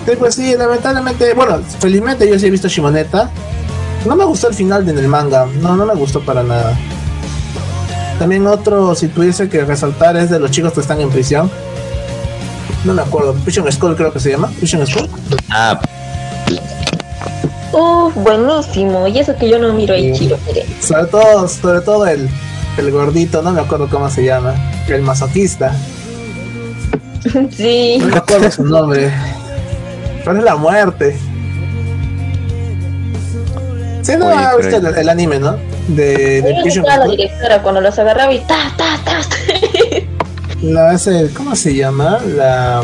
[0.06, 3.32] Sí, pues sí, lamentablemente, bueno, felizmente yo sí he visto Shimoneta
[4.06, 6.78] No me gustó el final en el manga, no, no me gustó para nada.
[8.20, 11.52] También otro, si tuviese que resaltar, es de los chicos que están en prisión.
[12.86, 14.52] No me acuerdo, Prison School creo que se llama.
[14.60, 15.10] Prison School.
[15.50, 15.80] Ah.
[17.74, 19.08] Uf, buenísimo.
[19.08, 20.38] Y eso que yo no miro ahí, chiro,
[20.80, 22.30] Sobre todo, sobre todo el,
[22.78, 24.56] el gordito, no me acuerdo cómo se llama.
[24.88, 25.76] El masoquista.
[27.50, 27.98] Sí.
[28.00, 29.12] No me acuerdo su nombre.
[30.24, 31.18] Pero es la muerte.
[34.04, 35.58] Sí, no, ha visto el, anime, ¿no?
[35.88, 36.54] De, de
[36.84, 39.22] la directora cuando los agarraba y ta, ta, ta.
[40.62, 42.20] La, ese, ¿Cómo se llama?
[42.36, 42.84] La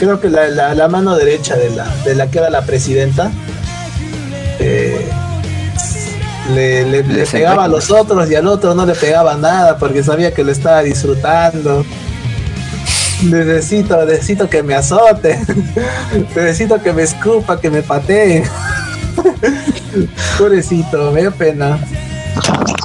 [0.00, 3.30] creo que la, la, la, mano derecha de la, de la que era la presidenta
[4.60, 5.08] eh,
[6.54, 10.02] le, le, le, pegaba a los otros y al otro no le pegaba nada porque
[10.02, 11.84] sabía que lo estaba disfrutando.
[13.22, 15.40] Necesito, necesito que me azote,
[16.36, 18.44] necesito que me escupa, que me patee.
[20.38, 21.78] Pobrecito, me dio pena.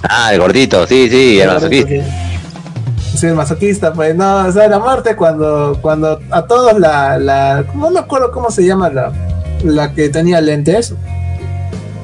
[0.09, 1.95] Ah, el gordito, sí, sí, el masoquista.
[3.15, 7.63] Sí, el masoquista, pues no, o sea, la muerte cuando, cuando a todos la, la,
[7.75, 9.11] no me acuerdo cómo se llama la,
[9.63, 10.95] la que tenía lentes,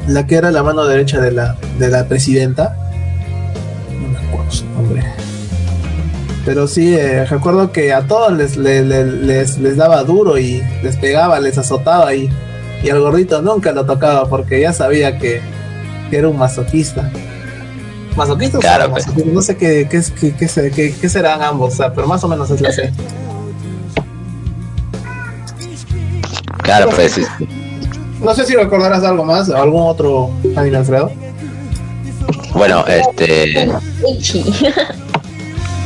[0.10, 2.76] la que era la mano derecha de la, de la presidenta.
[4.01, 5.03] No me acuerdo su nombre.
[6.45, 10.95] Pero sí, eh, recuerdo que a todos les, les, les, les, daba duro y les
[10.95, 12.30] pegaba, les azotaba y,
[12.84, 15.41] y al gordito nunca lo tocaba porque ya sabía que,
[16.10, 17.12] que era un masoquista.
[18.16, 19.05] ¿Masoquista claro, pues.
[19.26, 22.62] No sé qué, qué, qué, qué, serán ambos, o sea, pero más o menos es
[22.62, 22.91] la C.
[26.64, 27.24] Claro, pues sí.
[28.22, 31.11] No sé si recordarás algo más, algún otro anime Alfredo.
[32.53, 33.70] Bueno, este.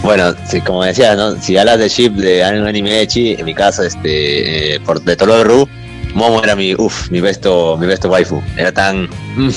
[0.04, 0.34] bueno,
[0.66, 1.40] como decía, ¿no?
[1.42, 5.68] si hablas de ship de anime Echi, en mi caso, este, eh, por de Toloru,
[6.14, 8.42] Momo era mi, uff, mi besto, mi besto waifu.
[8.58, 9.10] Era tan.
[9.36, 9.50] Mm.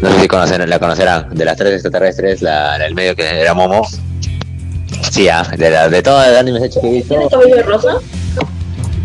[0.00, 1.28] No sé si conocen, la conocerán.
[1.34, 3.86] De las tres extraterrestres, la, la el medio que era Momo.
[5.10, 7.14] Sí, ah, de, la, de todas las animes hechos que he visto.
[7.14, 7.98] ¿Tiene cabello rosa?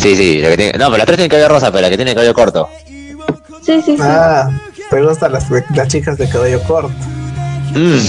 [0.03, 1.95] Sí, sí, la que tiene, no, pero las tres tienen cabello rosa, pero la que
[1.95, 2.69] tiene cabello corto.
[3.65, 3.97] Sí, sí, sí.
[4.01, 4.49] Ah,
[4.89, 6.93] te gustan las, las chicas de cabello corto.
[7.73, 7.99] Mm.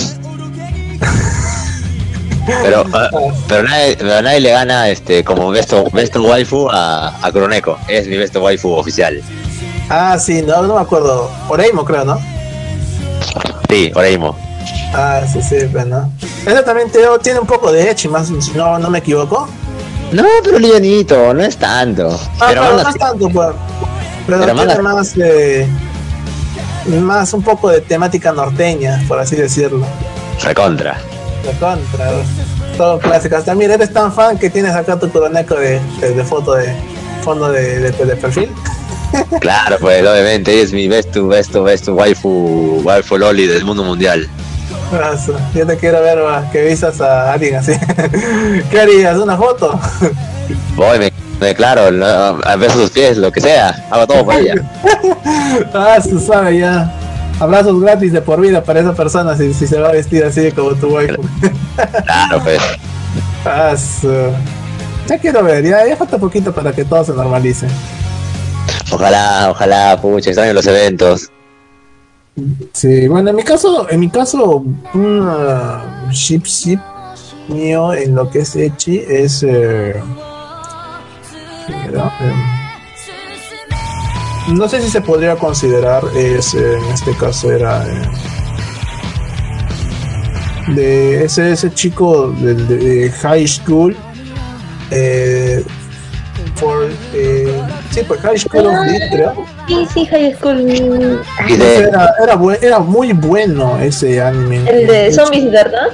[2.64, 3.10] pero, ah,
[3.46, 7.78] pero, nadie, pero nadie le gana este como besto, besto waifu a, a Kroneko.
[7.86, 9.22] Es mi besto waifu oficial.
[9.88, 11.30] Ah, sí, no, no me acuerdo.
[11.48, 12.18] Oreimo creo, ¿no?
[13.70, 14.36] Sí, Oreimo.
[14.92, 16.12] Ah, sí, sí, pero no.
[16.44, 16.90] Ella también
[17.22, 19.48] tiene un poco de Echi, más, no, no me equivoco.
[20.12, 22.08] No, pero livianito, no es tanto.
[22.40, 23.48] Ah, pero, no es tanto, pues.
[24.26, 25.66] Pero, pero tiene más de.
[27.00, 29.86] Más un poco de temática norteña, por así decirlo.
[30.42, 30.98] Recontra.
[31.44, 32.10] Recontra.
[32.76, 33.36] Todo clásico.
[33.36, 36.74] Hasta mira, eres tan fan que tienes acá tu coroneco de, de, foto de
[37.22, 38.50] fondo de, de, de perfil.
[39.40, 43.84] Claro, pues obviamente es mi best to best to best waifu, waifu loli del mundo
[43.84, 44.28] mundial.
[45.54, 46.18] Yo te quiero ver
[46.52, 47.72] que visas a alguien así.
[48.70, 49.18] ¿Qué harías?
[49.18, 49.78] ¿Una foto?
[50.76, 51.82] Voy, me, declaro,
[52.44, 53.86] a ver sus pies, lo que sea.
[53.90, 54.54] Hago todo por ella.
[55.74, 56.92] ah, se sabe ya.
[57.40, 60.52] Abrazos gratis de por vida para esa persona si, si se va a vestir así
[60.52, 61.20] como tu waifu.
[62.04, 62.60] claro, pues.
[63.44, 63.74] Ah,
[65.06, 67.66] ya quiero ver, ya, ya falta poquito para que todo se normalice.
[68.90, 71.30] Ojalá, ojalá, pucha, están en los eventos.
[72.72, 74.64] Sí, bueno, en mi caso, en mi caso,
[74.94, 75.30] un
[76.10, 76.80] ship ship
[77.48, 79.94] mío en lo que es Echi es eh,
[84.48, 87.84] no sé si se podría considerar es en este caso era
[90.74, 93.96] de ese ese chico de, de high school
[94.90, 95.64] eh,
[96.64, 102.38] por eh, sí por High School of Lit creo sí sí High School era, era,
[102.60, 105.88] era, muy bueno ese anime el de zombies verdad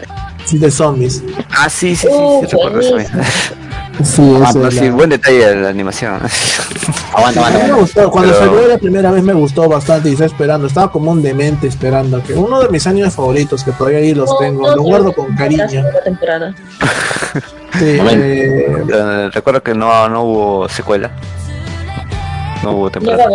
[0.44, 2.56] sí de zombies ah sí sí sí, uh, sí
[4.04, 6.14] Sí, ah, pero sí, buen detalle de la animación.
[7.14, 7.66] aguanta, aguanta.
[7.66, 8.10] Me gustó.
[8.10, 8.46] Cuando pero...
[8.46, 10.66] salió la primera vez me gustó bastante y estaba esperando.
[10.66, 12.22] Estaba como un demente esperando.
[12.22, 14.68] que Uno de mis animes favoritos, que todavía ahí los tengo.
[14.68, 15.66] No, lo guardo con cariño.
[17.78, 21.10] Sí, eh, recuerdo que no, no hubo secuela.
[22.62, 23.26] No hubo temporada.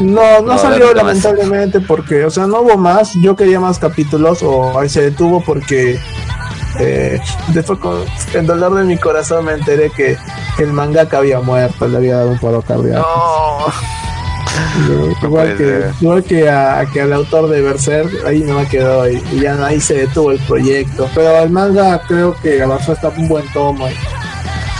[0.00, 3.12] No, no, no salió lamentablemente porque, o sea, no hubo más.
[3.22, 5.98] Yo quería más capítulos o ahí se detuvo porque
[6.78, 8.04] eh, después con
[8.34, 10.16] el dolor de mi corazón me enteré que,
[10.56, 13.06] que el mangaka había muerto, le había dado un paro cardíaco.
[13.06, 14.05] No.
[15.22, 19.22] Igual, que, igual que, a, que al autor de Berserk, ahí no me quedó y,
[19.32, 21.08] y, ya ahí se detuvo el proyecto.
[21.14, 23.88] Pero el manga creo que avanzó hasta un buen tomo.
[23.88, 23.94] Y,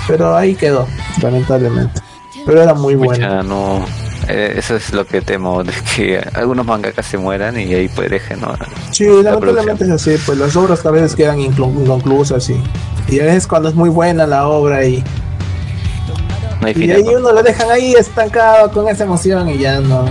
[0.07, 0.87] pero ahí quedó,
[1.22, 2.01] lamentablemente.
[2.45, 3.43] Pero era muy bueno.
[3.43, 3.85] no,
[4.29, 8.11] Eh, eso es lo que temo, de que algunos mangakas se mueran y ahí pues
[8.11, 8.55] dejen, ¿no?
[8.91, 12.61] Sí, lamentablemente es así, pues las obras a veces quedan inconclusas y,
[13.09, 15.05] y a veces cuando es muy buena la obra y
[16.75, 20.05] y ahí uno lo dejan ahí estancado con esa emoción y ya no,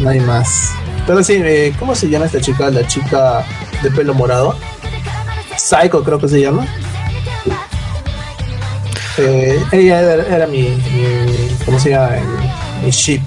[0.00, 0.72] no hay más.
[1.06, 2.70] Pero sí, eh, ¿cómo se llama esta chica?
[2.70, 3.44] La chica
[3.82, 4.56] de pelo morado.
[5.56, 6.66] Psycho creo que se llama.
[9.18, 12.10] Eh, ella era, mi, mi, ¿cómo se llama?
[12.82, 13.20] Mi, ship,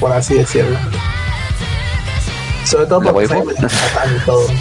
[0.00, 0.76] por así decirlo.
[2.64, 4.46] Sobre todo porque Psycho y todo.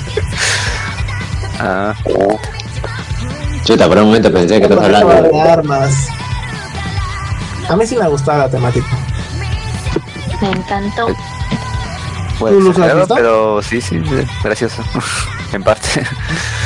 [1.59, 1.95] Ah.
[3.63, 6.09] Chuta, por un momento pensé que estás hablando de armas.
[7.69, 8.87] A mí sí me gustaba la temática.
[10.41, 11.07] Me encantó.
[12.39, 14.01] Pues, claro, pero sí, sí,
[14.43, 14.83] gracioso.
[15.53, 16.05] en parte.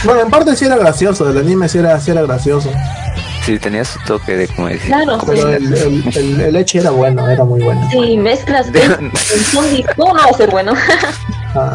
[0.04, 2.72] Bueno, en parte sí era gracioso, el anime sí era, sí era gracioso.
[3.45, 4.82] Sí, tenía su toque de comedia.
[4.86, 7.88] Claro, pero el, el, el, leche era bueno, era muy bueno.
[7.91, 8.82] Sí, mezclas de
[9.95, 10.74] ¿cómo no va a ser bueno?
[11.56, 11.74] ah.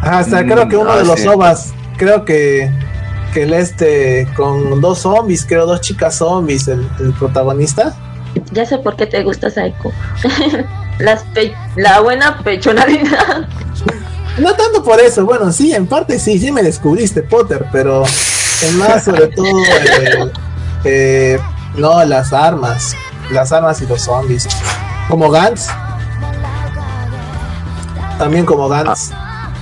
[0.00, 2.70] Hasta creo que uno de los ovas, creo que
[3.32, 7.94] que el este con dos zombies, creo dos chicas zombies, el, el protagonista
[8.52, 9.92] ya sé por qué te gusta Saiko.
[10.98, 11.24] Las
[11.76, 13.48] la buena pechonalidad.
[14.38, 18.72] No tanto por eso, bueno, sí, en parte sí, sí me descubriste Potter, pero es
[18.74, 20.32] más sobre todo eh,
[20.84, 21.38] eh,
[21.76, 22.94] no las armas,
[23.30, 24.48] las armas y los zombies.
[25.08, 25.68] Como Gantz.
[28.18, 29.10] También como Gantz.
[29.12, 29.52] Ah.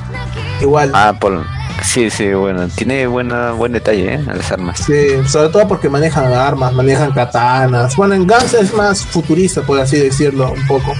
[0.61, 0.91] Igual.
[0.95, 1.45] Ah, por
[1.83, 4.25] Sí, sí, bueno, tiene buena, buen detalle, ¿eh?
[4.27, 4.79] Las armas.
[4.79, 7.97] Sí, sobre todo porque manejan armas, manejan katanas.
[7.97, 10.93] Bueno, en Guns es más futurista, por así decirlo, un poco.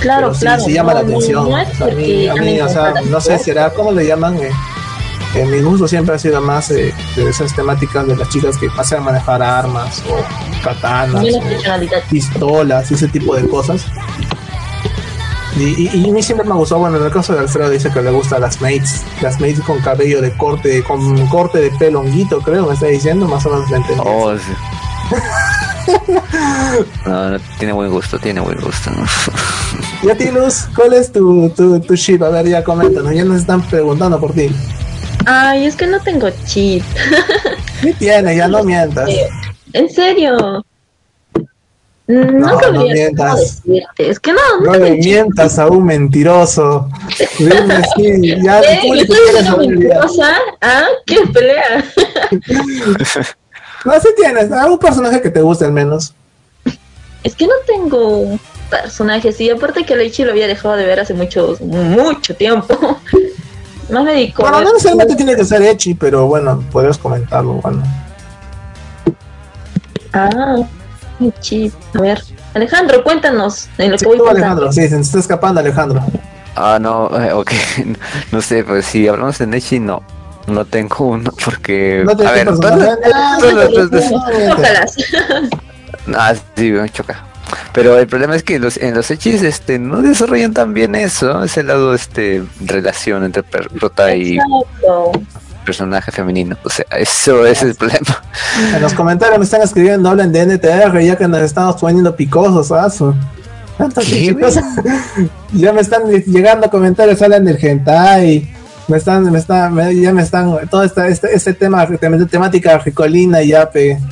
[0.00, 0.64] Claro, claro.
[0.64, 1.52] Sí, llama la atención.
[1.52, 4.36] a mí, a mí o sea, no sé, será, ¿cómo le llaman?
[4.42, 4.50] Eh,
[5.34, 8.68] en mi gusto siempre ha sido más eh, de esas temáticas de las chicas que
[8.70, 13.84] pasan a manejar armas o katanas, o pistolas, ese tipo de cosas.
[15.56, 18.02] Y, y, a mí siempre me gustó, bueno, en el caso de Alfredo dice que
[18.02, 22.40] le gusta las mates, las mates con cabello de corte, con corte de pelo honguito,
[22.40, 24.02] creo, me está diciendo, más o menos me entendí.
[24.04, 24.52] Oh, sí.
[27.06, 28.90] no, no, tiene buen gusto, tiene buen gusto.
[30.02, 32.22] y a ti, Luz, ¿cuál es tu, tu, tu chip?
[32.22, 34.50] A ver, ya coméntanos, ya nos están preguntando por ti.
[35.26, 36.82] Ay, es que no tengo chip.
[37.80, 38.36] ¿Qué tiene?
[38.36, 39.08] Ya no mientas.
[39.72, 40.64] ¿En serio?
[42.06, 43.62] No, no, mientas.
[43.96, 46.88] Es que no, no, no le mientas a un mentiroso.
[47.38, 48.80] Dime, sí, ya ¿Eh?
[49.58, 50.34] mentirosa?
[50.60, 50.84] ¿Ah?
[51.06, 51.82] ¿Qué pelea?
[53.86, 56.12] no, si tienes algún personaje que te guste al menos.
[57.22, 61.00] Es que no tengo un personaje así, aparte que Leichi lo había dejado de ver
[61.00, 62.98] hace mucho, mucho tiempo.
[63.90, 67.82] Más me dedico Bueno, no necesariamente tiene que ser Echi, pero bueno, puedes comentarlo, bueno.
[70.12, 70.56] Ah,
[71.94, 72.22] a ver,
[72.54, 76.02] Alejandro, cuéntanos en lo que voy Alejandro, sí, se está escapando Alejandro.
[76.56, 77.50] Ah, no, eh, ok.
[78.32, 80.02] No sé, pues si hablamos de Nechi, no.
[80.46, 82.02] No tengo uno porque.
[82.04, 82.48] No te a ver,
[86.14, 87.24] Ah, sí, me choca.
[87.72, 91.42] Pero el problema es que los, en los hechis este, no desarrollan tan bien eso,
[91.42, 94.38] ese lado este relación entre prota y
[95.64, 96.56] personaje femenino.
[96.62, 98.22] O sea, eso es el problema.
[98.74, 102.70] En los comentarios me están escribiendo, hablen de NTR, ya que nos estamos poniendo picosos,
[102.70, 103.14] aso.
[105.52, 108.52] ya me están llegando comentarios, hablan del hentai.
[108.86, 111.86] Me están, me están, ya me están, todo este, este, este tema,
[112.28, 113.70] temática ricolina ya,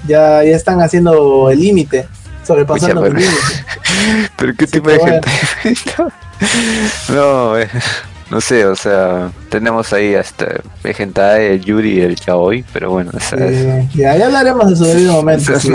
[0.09, 2.09] ya, ya están haciendo el límite,
[2.43, 3.37] sobrepasando el límite.
[4.37, 5.29] Pero qué tipo de gente.
[7.13, 7.69] no, eh
[8.33, 10.47] no sé, o sea, tenemos ahí hasta
[10.85, 13.11] el hentai, el yuri y el yaoi, pero bueno,
[13.95, 15.61] ya, ya hablaremos de su debido momento.
[15.61, 15.69] si,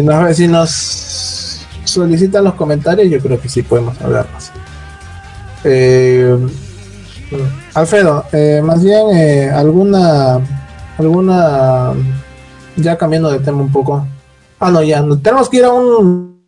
[0.00, 4.52] nos, si nos solicitan los comentarios, yo creo que sí podemos hablar más.
[5.64, 6.38] Eh,
[7.74, 10.38] Alfredo, eh, más bien eh, alguna,
[10.96, 11.94] alguna,
[12.76, 14.06] ya cambiando de tema un poco.
[14.60, 16.44] Ah, no, ya, tenemos que ir a un,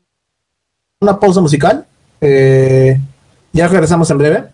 [1.01, 1.85] una pausa musical.
[2.21, 4.45] ya regresamos en breve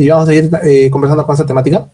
[0.00, 1.86] y vamos a seguir eh, conversando con esta temática.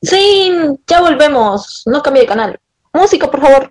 [0.00, 0.50] Sí,
[0.86, 1.82] ya volvemos.
[1.84, 2.58] No cambie de canal.
[2.94, 3.70] Música, por favor.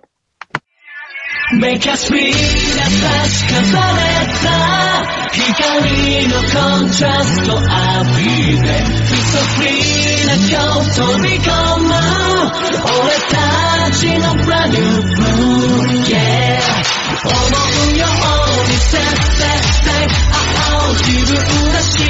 [20.94, 21.38] 自分
[21.72, 22.02] らしく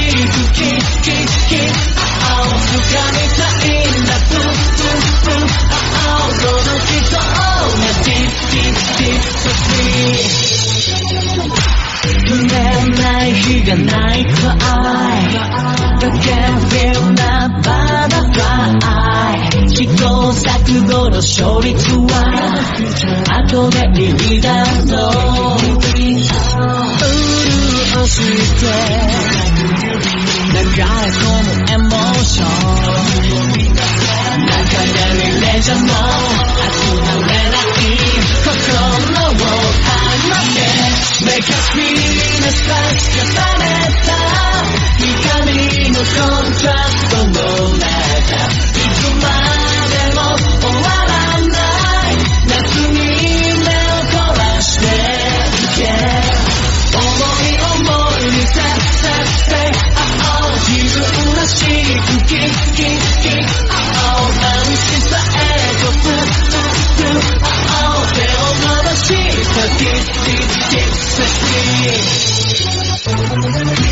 [0.55, 1.69] キッキッキッ
[1.99, 9.71] ああをつかみたいんだブンブンブンああこの人をねディッディッディッとし
[12.27, 12.49] 夢
[13.03, 14.55] ない日がないくら
[15.19, 15.35] い
[16.01, 16.27] だけ
[16.95, 17.21] どな
[17.63, 17.69] バ
[18.09, 18.43] タフラ
[19.65, 19.93] イ試行
[20.31, 20.47] 錯
[20.87, 22.15] 誤の勝率は
[23.47, 25.01] 後でリーダーの
[28.01, 28.33] を知って
[30.51, 32.49] 流れ込むエモーション
[33.61, 33.77] 流
[34.95, 37.85] れるレジャーも集まれない
[38.41, 39.37] 心を
[39.85, 40.59] 離せ
[41.27, 41.93] Make us feel
[42.41, 43.29] the stars 重
[43.59, 43.69] ね
[44.07, 44.11] た
[44.97, 47.29] 光のコントラストの
[47.77, 48.70] 中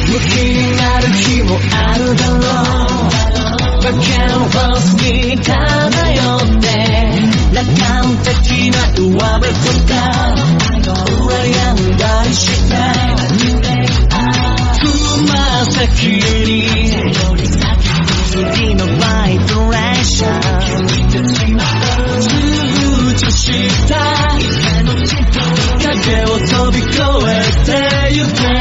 [0.08, 2.40] 無気になる日もあるだろう
[3.82, 3.96] バカ
[4.36, 6.66] ンボスに漂って
[7.54, 7.86] 楽観
[8.24, 9.92] 的な上辺とか
[11.06, 12.74] 羨んだりして
[14.74, 14.80] つ
[15.30, 15.32] ま
[15.66, 15.76] 先
[16.06, 16.48] に
[18.30, 20.86] 次のバイトレーション
[22.20, 24.07] 通知した
[26.08, 28.57] けを飛び越えてゆけ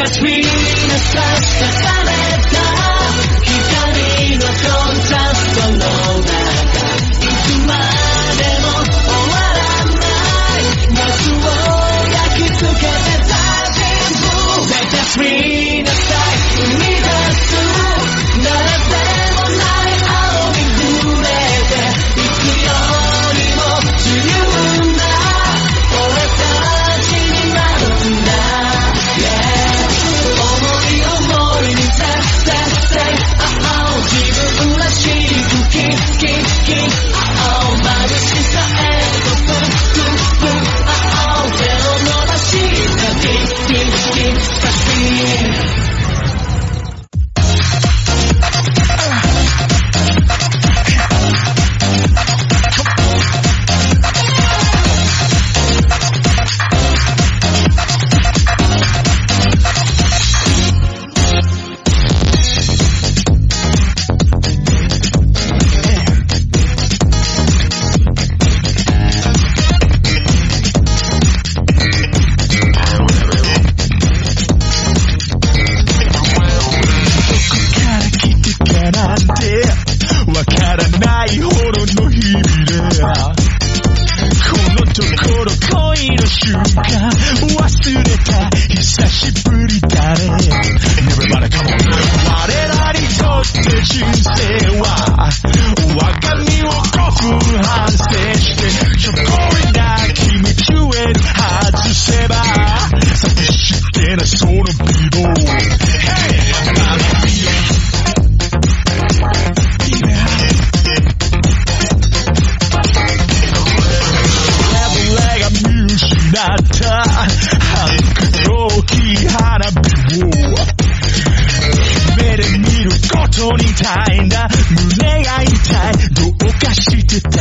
[0.00, 0.39] Cause we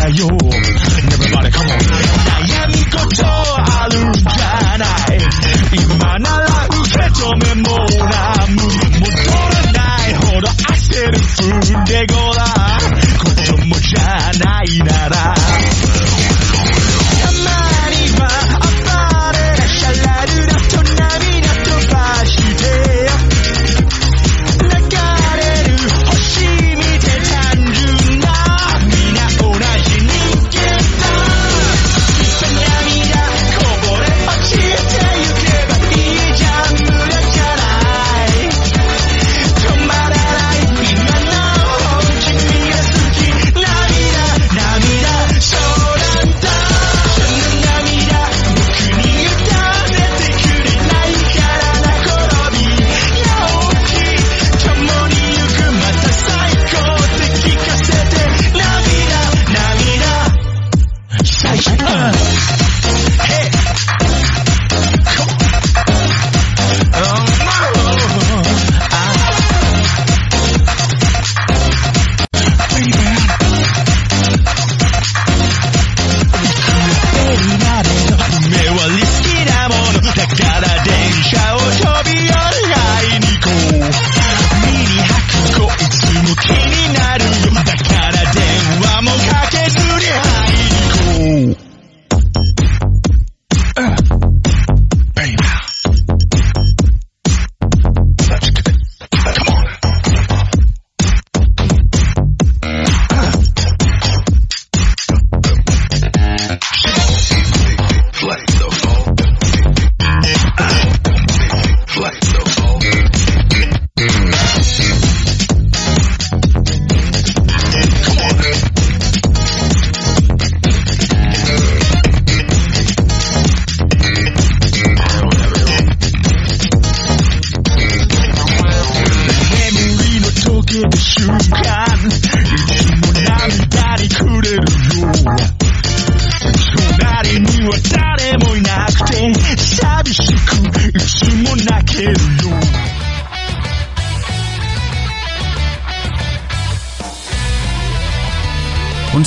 [0.09, 5.19] Everybody, come on 悩み事あるんじゃない
[5.71, 7.68] 今なら受け止めも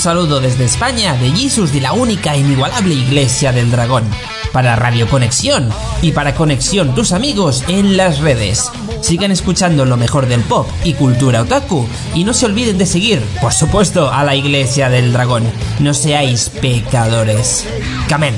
[0.02, 4.02] saludo desde España de Jesus de la única e inigualable Iglesia del Dragón,
[4.52, 5.70] para Radio Conexión
[6.02, 8.68] y para Conexión tus amigos en las redes.
[9.00, 11.86] Sigan escuchando lo mejor del pop y cultura otaku
[12.16, 15.44] y no se olviden de seguir, por supuesto, a la Iglesia del Dragón.
[15.78, 17.64] No seáis pecadores.
[18.08, 18.34] Camen.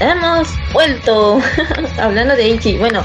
[0.00, 1.40] Hemos vuelto.
[2.00, 2.78] Hablando de Ichi.
[2.78, 3.04] Bueno,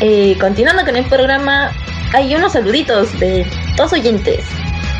[0.00, 1.72] eh, continuando con el programa,
[2.12, 3.46] hay unos saluditos de
[3.76, 4.44] dos oyentes.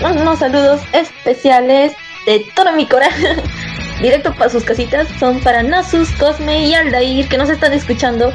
[0.01, 1.93] Unos saludos especiales
[2.27, 3.43] de todo mi corazón.
[4.01, 5.09] Directo para sus casitas.
[5.19, 8.33] Son para Nasus, Cosme y Aldair que nos están escuchando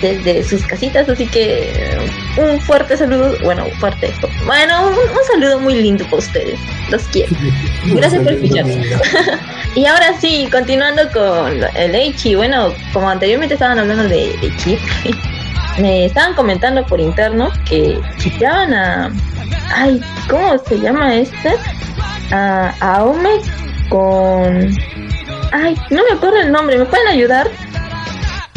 [0.00, 1.08] desde sus casitas.
[1.08, 1.98] Así que
[2.36, 3.36] un fuerte saludo.
[3.44, 4.12] Bueno, fuerte.
[4.46, 6.58] Bueno, un, saludo muy lindo para ustedes.
[6.90, 7.36] Los quiero.
[7.86, 8.76] Gracias por escucharnos.
[9.74, 14.80] Y ahora sí, continuando con el Eichi, bueno, como anteriormente estaban hablando de, chip,
[15.78, 19.12] me estaban comentando por interno que chipeaban a.
[19.74, 21.54] Ay, ¿cómo se llama este?
[22.32, 23.40] A, a Ome
[23.88, 24.76] con.
[25.52, 27.48] Ay, no me acuerdo el nombre, ¿me pueden ayudar?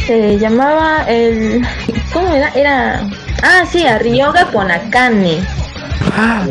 [0.07, 1.65] Se llamaba el.
[2.13, 2.49] ¿Cómo era?
[2.49, 3.01] Era.
[3.43, 5.39] Ah, sí, a Ryoga con Akane.
[6.17, 6.45] Ah,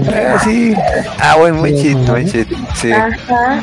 [0.45, 0.75] sí.
[1.19, 2.47] Ah, bueno, muy chido, muy chido.
[2.75, 2.93] Sí.
[2.93, 3.63] Ajá.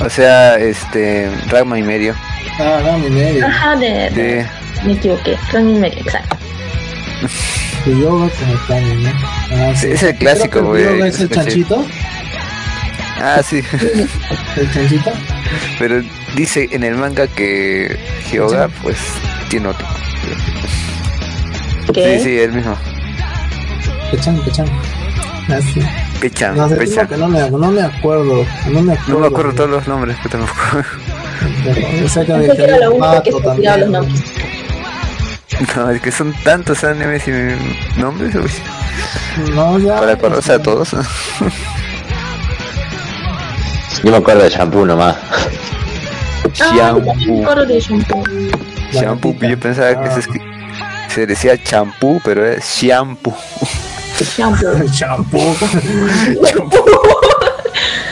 [0.00, 2.14] O sea, este, Ragma y medio.
[2.58, 3.46] Ah, Ragma y medio.
[3.46, 4.46] Ajá, de, de...
[4.84, 6.36] me equivoqué, Ragma y medio, exacto.
[7.86, 8.30] yoga
[8.66, 9.10] con el ¿no?
[9.52, 9.88] Ah, sí.
[9.88, 11.08] Es el clásico, güey.
[11.08, 11.84] ¿Es el chanchito?
[13.20, 13.62] Ah, sí.
[14.56, 15.12] ¿El chanchito?
[15.78, 16.02] Pero
[16.36, 17.98] dice en el manga que
[18.30, 18.98] Hyoga, pues,
[19.48, 19.86] tiene otro.
[21.92, 22.18] ¿Qué?
[22.18, 22.76] Sí, sí, el mismo.
[24.10, 24.66] Pechan, pechan.
[25.48, 25.80] Ah, sí.
[26.20, 28.44] Pichan, no, Que no, me, no me acuerdo.
[28.70, 30.28] No me acuerdo, no me acuerdo todos los nombres que.
[32.64, 33.30] Era único que.
[33.30, 34.22] Los nombres.
[35.76, 37.32] No, es que son tantos animes y
[37.98, 38.32] nombres.
[38.36, 38.48] Uy.
[39.54, 39.98] No, ya.
[39.98, 40.90] Para conocer a todos.
[44.04, 45.16] Yo me acuerdo de shampoo nomás.
[46.60, 47.42] Ah, shampoo.
[48.92, 49.34] shampoo.
[49.40, 53.34] Yo pensaba que se escribía Se decía champú, pero es shampoo.
[54.24, 54.86] Shampoo.
[54.92, 55.56] Shampoo.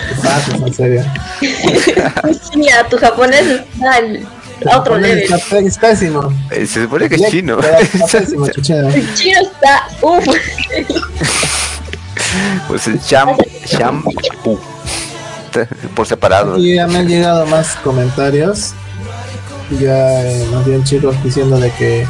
[0.09, 1.05] ¿Qué pasa, en serio?
[2.55, 4.27] Mira, tu japonés está al
[4.75, 5.19] otro level.
[5.33, 6.33] Está, es pésimo.
[6.51, 7.59] Eh, Se supone que es chino.
[7.61, 8.89] Está pésimo, chuchero.
[8.89, 9.89] El chino está.
[10.03, 10.25] Uff.
[12.69, 13.37] Pues el cham,
[13.67, 14.61] shampoo.
[15.95, 16.59] Por separado.
[16.59, 18.75] Y ya me han llegado más comentarios.
[19.81, 22.07] Ya, eh, más bien chicos diciendo de que,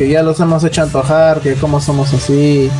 [0.00, 2.70] que ya los hemos hecho antojar, que cómo somos así,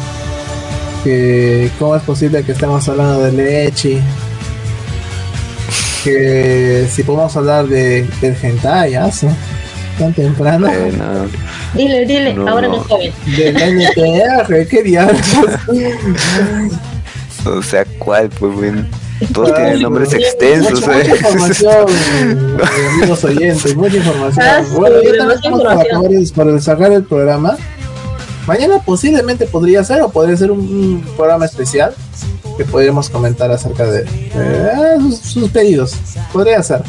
[1.04, 4.00] que cómo es posible que estemos hablando de leche,
[6.02, 9.28] que si podemos hablar de, del hentai, ¿aso?
[9.98, 11.28] tan temprano, Bueno,
[11.74, 12.76] Dile, dile, No, ahora no.
[12.78, 13.12] no joven.
[13.36, 15.20] del NTR, qué diablos.
[17.44, 18.30] o sea, ¿cuál?
[18.30, 18.86] Pues bueno,
[19.26, 20.80] todos tienen nombres extensos.
[20.80, 21.02] Mucha, ¿eh?
[21.02, 21.86] mucha información,
[22.22, 24.46] eh, amigos oyentes, mucha información.
[24.46, 27.56] Ah, bueno, yo también demasiada estamos para para sacar el programa.
[28.46, 31.94] Mañana posiblemente podría ser, o podría ser un, un programa especial
[32.56, 34.04] que podríamos comentar acerca de
[34.34, 35.94] eh, sus, sus pedidos.
[36.32, 36.82] Podría ser.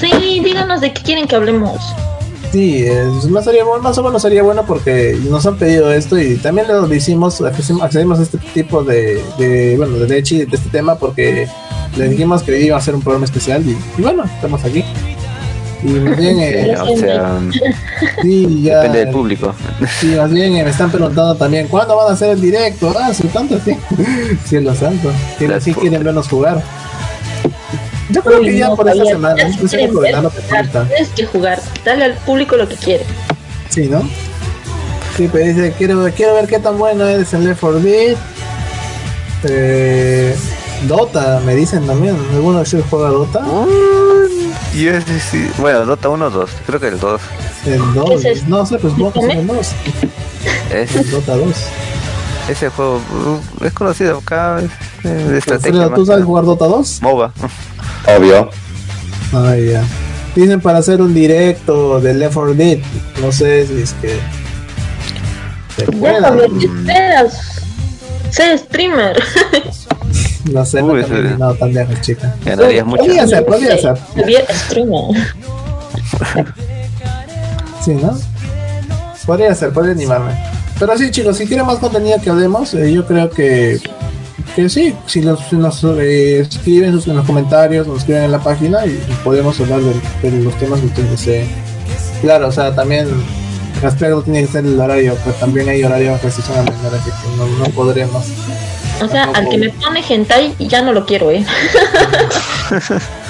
[0.00, 1.80] Sí, díganos de qué quieren que hablemos.
[2.54, 2.86] Sí,
[3.30, 6.68] más, sería, bueno- más o menos sería bueno porque nos han pedido esto y también
[6.68, 11.48] lo hicimos, accedimos a este tipo de, de bueno, de leche, de este tema porque
[11.96, 14.84] le dijimos que iba a hacer un programa especial y, y bueno, estamos aquí.
[15.82, 17.40] Y más bien, eh, o sea,
[18.22, 19.52] sí, ya, depende del público.
[20.00, 22.94] sí, más bien eh, me están preguntando también, ¿cuándo van a hacer el directo?
[22.98, 23.76] Ah, sí, tanto, sí.
[24.46, 26.62] Cielo santo, que Las sí fu- quieren vernos jugar.
[28.10, 29.94] Yo creo Uy, que ya no, por esta semana, ya es si cuestión de quieren
[29.94, 30.84] ver, coordinar lo que falta.
[30.88, 33.04] Tienes que jugar, dale al público lo que quiere.
[33.70, 34.02] Sí, ¿no?
[35.16, 38.16] Sí, pero dice, quiero, quiero ver qué tan bueno eres en Left 4 Dead.
[39.44, 40.36] Eh,
[40.86, 42.16] Dota, me dicen también.
[42.32, 43.44] ¿Alguno de ustedes juega Dota?
[44.74, 47.20] Y ese sí, bueno, Dota 1 o 2, creo que el 2.
[47.66, 48.20] El 2.
[48.22, 48.48] ¿Qué es?
[48.48, 49.68] No sé, pues vos el 2.
[50.72, 51.46] Es, El Dota 2.
[52.48, 54.70] ese juego uh, es conocido acá, es
[55.04, 55.94] eh, de estrategia.
[55.94, 57.02] ¿Tú sabes jugar Dota 2?
[57.02, 57.32] MOBA.
[58.06, 58.50] Obvio.
[59.32, 59.82] Ah, ya.
[60.34, 62.78] Dicen para hacer un directo de Left 4 Dead.
[63.20, 64.18] No sé si es que.
[65.76, 65.86] se.
[68.30, 69.16] Sé streamer.
[70.52, 72.34] No sé, no, Uy, he caminado tan lejos, chica.
[72.44, 73.04] Ganarías mucho.
[73.04, 73.96] Podría ser, podría ser.
[74.50, 75.16] Streamer.
[77.84, 78.18] Sí, ¿no?
[79.26, 80.32] Podría ser, podría animarme.
[80.78, 83.78] Pero sí, chicos, si quieren más contenido que hablemos, eh, yo creo que,
[84.54, 85.40] que sí, si nos,
[85.98, 90.30] eh, escriben sus- en los comentarios, nos escriben en la página y, podemos hablar de,
[90.30, 91.48] de los temas que ustedes deseen.
[92.20, 93.08] Claro, o sea, también
[93.82, 97.36] respecto tiene que ser el horario, pues también hay horario restricción a menor, así que
[97.36, 98.24] no, no podremos.
[99.02, 101.44] O sea, al que me pone hentai ya no lo quiero, eh.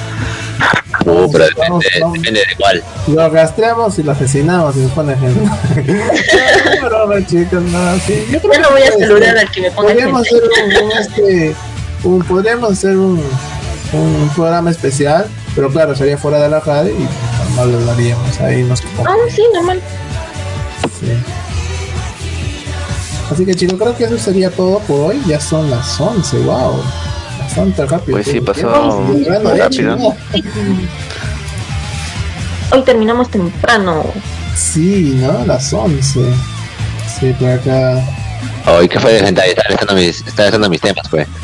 [1.06, 2.18] Uh, pero Vamos, depende, vamos.
[2.18, 2.82] depende de cuál.
[3.08, 5.40] Lo rastreamos y lo asesinamos y nos pone gente.
[6.80, 8.24] no, broma, chicos, no, sí.
[8.30, 9.38] Yo creo no que voy a saludar ser.
[9.38, 11.54] al que me pone podríamos hacer un, un, este
[12.04, 13.22] un, podríamos hacer un,
[13.92, 17.06] un programa especial pero claro sería fuera de la radio y
[17.56, 19.80] normal lo haríamos ahí nos Ah, sí, normal.
[21.00, 21.06] sí.
[23.30, 26.82] así que chicos creo que eso sería todo por hoy ya son las 11 wow
[27.44, 29.06] bastante rápido Pues sí, pasó
[29.56, 30.14] rápido.
[32.72, 34.04] Hoy terminamos temprano.
[34.56, 36.20] sí no las 11
[37.20, 38.02] sí por acá
[38.66, 39.50] Hoy, ¿qué fue de hentai?
[39.50, 41.28] Estaba leyendo mis, estaba leyendo mis temas, pues.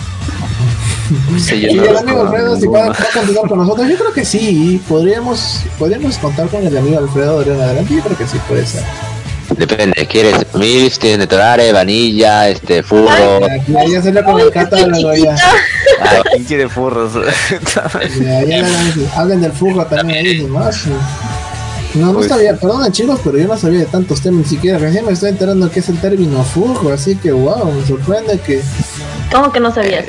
[1.39, 4.13] Sí, yo Y no el amigo Alfredo, si va, a continuar con nosotros, yo creo
[4.13, 8.39] que sí, podríamos, podríamos contar con el amigo Alfredo de adelante, yo creo que sí
[8.49, 8.85] puede ser.
[9.61, 13.45] Depende, ¿quieres Mills, tienes Netorare, Vanilla, este, Furro?
[13.45, 15.37] Aquí ya, ya salió con el catálogo ya.
[16.01, 17.13] Ah, ¿Quién quiere furros?
[18.23, 20.87] Ya, ya le- hablen del furro también ahí más.
[21.93, 24.79] No, no sabía, perdón chicos, pero yo no sabía de tantos temas ni siquiera.
[24.79, 28.63] Recién me estoy enterando que es el término furro, así que wow, me sorprende que
[29.33, 30.07] ¿Cómo que no sabías?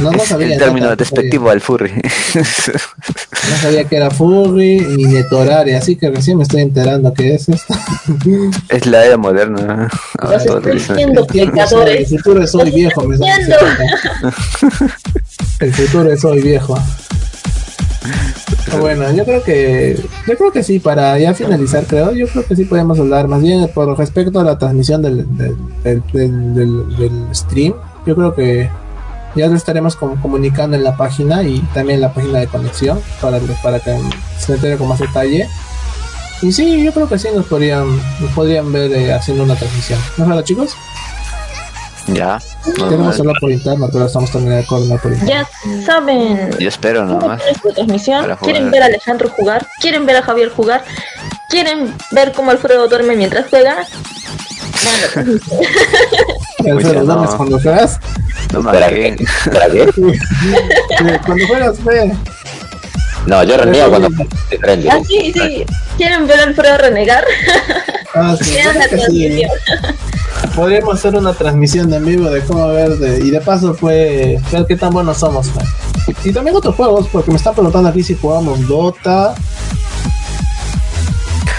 [0.00, 0.54] no, no sabía.
[0.54, 1.90] el término no, despectivo al furry.
[1.94, 7.48] No sabía que era furry y netorare, así que recién me estoy enterando que es
[7.48, 7.74] esto.
[8.68, 9.88] es la era moderna.
[10.18, 13.16] Ahora Los todo estoy diciendo, El futuro es hoy viejo, me.
[15.60, 16.78] El futuro es hoy viejo.
[18.80, 22.54] Bueno, yo creo que yo creo que sí, para ya finalizar, creo, yo creo que
[22.56, 26.96] sí podemos hablar más bien por respecto a la transmisión del, del, del, del- del-
[26.96, 27.74] del stream.
[28.10, 28.68] Yo creo que
[29.36, 33.00] ya lo estaremos com- comunicando en la página y también en la página de conexión
[33.20, 33.96] para, para que
[34.36, 35.48] se entere con más detalle.
[36.42, 37.86] Y sí, yo creo que sí nos podrían,
[38.18, 40.00] nos podrían ver eh, haciendo una transmisión.
[40.16, 40.74] ¿No es verdad, chicos?
[42.08, 42.34] Ya.
[43.08, 45.30] Hacerlo por interno, pero estamos terminando de coordinar por interno.
[45.32, 46.50] Ya saben.
[46.58, 47.42] Yo espero ¿Quieren nomás.
[47.76, 48.36] transmisión?
[48.42, 49.68] ¿Quieren ver a Alejandro jugar?
[49.80, 50.82] ¿Quieren ver a Javier jugar?
[51.48, 53.86] ¿Quieren ver cómo Alfredo duerme mientras juega?
[56.58, 57.98] Alfredo, ¿duermes cuando juegas?
[58.52, 59.16] No ¿Para qué?
[59.52, 59.88] ¿Para qué?
[61.24, 62.12] Cuando juegas, ve.
[63.26, 64.08] No, yo reniego cuando
[64.50, 64.88] diferente.
[64.90, 65.64] ah, sí, sí.
[65.96, 67.24] ¿Quieren ver a Alfredo renegar?
[68.14, 68.56] Ah, sí.
[70.56, 74.40] Podríamos hacer una transmisión de en vivo de cómo ver de- y de paso fue
[74.50, 75.46] ver qué tan buenos somos.
[75.54, 75.64] man.
[76.24, 79.34] Y también otros juegos, porque me están preguntando aquí si jugamos Dota.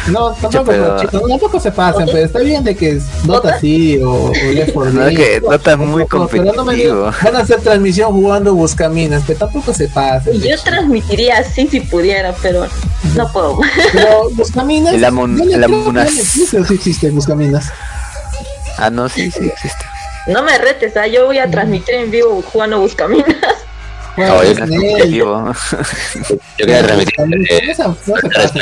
[0.07, 4.01] No, tampoco, pero- chicos, tampoco se pasen, pero está bien de que es Dota sí
[4.01, 5.25] o, o Left 4 No, es Dead.
[5.25, 6.97] que Dota es muy Tampoco, pero no me competitivo.
[7.05, 10.41] digan, Van a hacer transmisión jugando Buscaminas, pero tampoco se pasen.
[10.41, 12.65] Yo transmitiría así si pudiera, pero
[13.15, 13.59] no puedo.
[13.93, 14.93] Pero Buscaminas.
[14.93, 15.71] El Amon- ya le- el
[16.49, 17.71] creo o sí existe Buscaminas.
[18.77, 19.85] Ah, no, sí, sí existe.
[20.27, 21.07] No me retes, ¿ah?
[21.07, 23.27] yo voy a transmitir en vivo jugando Buscaminas.
[24.29, 25.53] Bueno, competitivo.
[26.57, 27.15] Yo quería transmitir.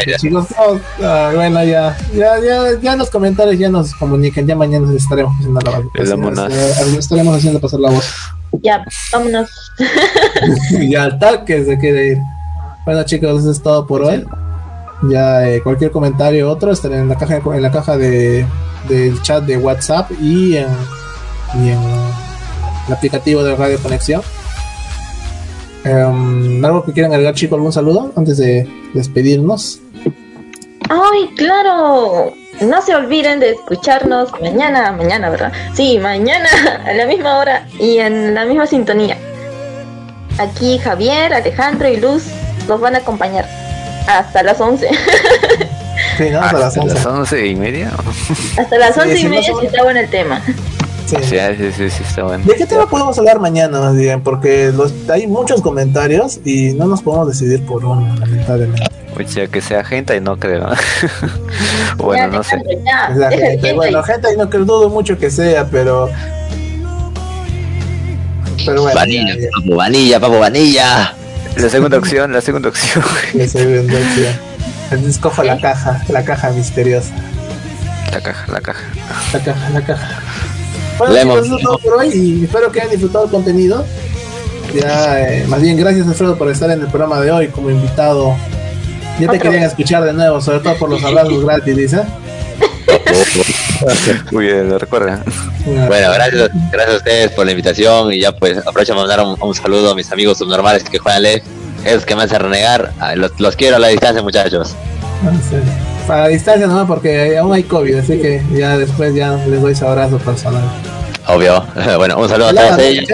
[0.05, 0.47] eh, chicos.
[0.51, 4.47] No, ah, bueno, ya, ya, ya, ya en los comentarios ya nos comuniquen.
[4.47, 6.51] Ya mañana estaremos haciendo la voz.
[6.51, 8.05] Eh, estaremos haciendo pasar la voz.
[8.64, 9.49] Ya, vámonos.
[10.80, 12.18] y al que se quiere ir.
[12.86, 14.26] Bueno, chicos, eso es todo por hoy.
[15.03, 18.45] Ya eh, cualquier comentario otro estará en la caja en la caja de
[18.88, 20.68] del chat de WhatsApp y en,
[21.55, 21.80] y en
[22.88, 24.22] el aplicativo de Radio Conexión.
[25.86, 27.56] Em, ¿Algo que quieran agregar, chicos?
[27.58, 29.80] ¿Algún saludo antes de despedirnos?
[30.90, 32.34] ¡Ay, claro!
[32.62, 35.54] No se olviden de escucharnos mañana, mañana, ¿verdad?
[35.74, 36.50] Sí, mañana
[36.86, 39.18] a la misma hora y en la misma sintonía.
[40.38, 42.24] Aquí Javier, Alejandro y Luz
[42.68, 43.46] los van a acompañar
[44.08, 44.90] hasta las 11.
[46.18, 46.40] Sí, ¿no?
[46.40, 46.96] Hasta las Hasta 11.
[46.96, 47.92] las once y media.
[48.58, 50.42] hasta las Sí, 11 sí, y media si está bueno el tema.
[51.10, 51.16] Sí.
[51.24, 52.45] Sí, sí, sí, sí, está bueno.
[52.45, 54.22] ¿De qué tema podemos hablar mañana más bien?
[54.22, 58.86] Porque los, hay muchos comentarios y no nos podemos decidir por uno, lamentablemente.
[59.18, 60.70] Oye, que sea gente y no creo.
[61.97, 62.57] bueno, Ya, no sé.
[63.16, 63.74] La gente.
[63.74, 66.10] Bueno, gente, ahí no que dudo mucho que sea, pero.
[68.66, 68.95] Pero bueno.
[68.95, 71.16] Vanilla, ya, ya, papo, vanilla, papo, vanilla.
[71.57, 73.03] La segunda opción, la segunda opción.
[73.34, 74.36] ya se ve, entonces,
[74.84, 77.14] Entonces escojo la caja, la caja misteriosa.
[78.12, 78.84] La caja, la caja.
[79.34, 80.22] La caja, la caja.
[81.00, 81.43] Bueno, Lemon.
[81.43, 83.84] chicos, eso es todo por hoy y espero que hayan disfrutado el contenido.
[84.74, 88.36] Ya, eh, más bien, gracias Alfredo por estar en el programa de hoy como invitado.
[89.20, 92.02] Ya te querían escuchar de nuevo, sobre todo por los abrazos gratis, dice.
[94.32, 95.24] Muy bien, lo recuerda.
[95.66, 99.36] Bueno, gracias, gracias a ustedes por la invitación y ya pues aprovecho para mandar un,
[99.41, 101.43] un saludo a mis amigos subnormales que juegan LEF,
[101.86, 104.76] esos que me hacen renegar, Ah, los, los quiero a la distancia muchachos.
[105.24, 105.56] Ah, sí.
[106.10, 109.86] Para distancia no, porque aún hay COVID, así que ya después ya les doy ese
[109.86, 110.64] abrazo personal.
[111.28, 111.64] Obvio.
[111.97, 113.05] Bueno, un saludo a Velado, todos ellos.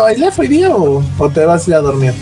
[0.00, 2.14] ¿Bailar hoy día o, o te vas a ir a dormir?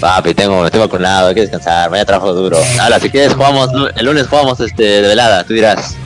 [0.00, 2.58] Papi, tengo, estoy vacunado, hay que descansar, mañana trabajo duro.
[2.80, 5.96] Ahora, si quieres jugamos, el lunes jugamos este de velada, tú dirás.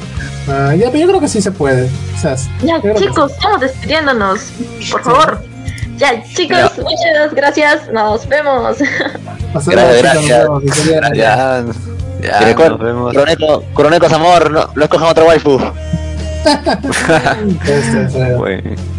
[0.48, 1.90] Ah, ya, pero yo creo que sí se puede.
[2.14, 2.48] Quizás.
[2.62, 4.40] Ya, que chicos, estamos despidiéndonos.
[4.90, 5.44] Por favor.
[5.98, 6.82] Ya, chicos, Ya.
[6.82, 7.92] muchas gracias.
[7.92, 8.78] Nos vemos.
[9.66, 10.48] gracias.
[12.22, 13.14] Ya, recuerda, nos vemos.
[14.06, 15.58] Es amor, no, no escojan otra waifu.
[17.68, 18.34] Este.
[18.36, 18.97] Bueno.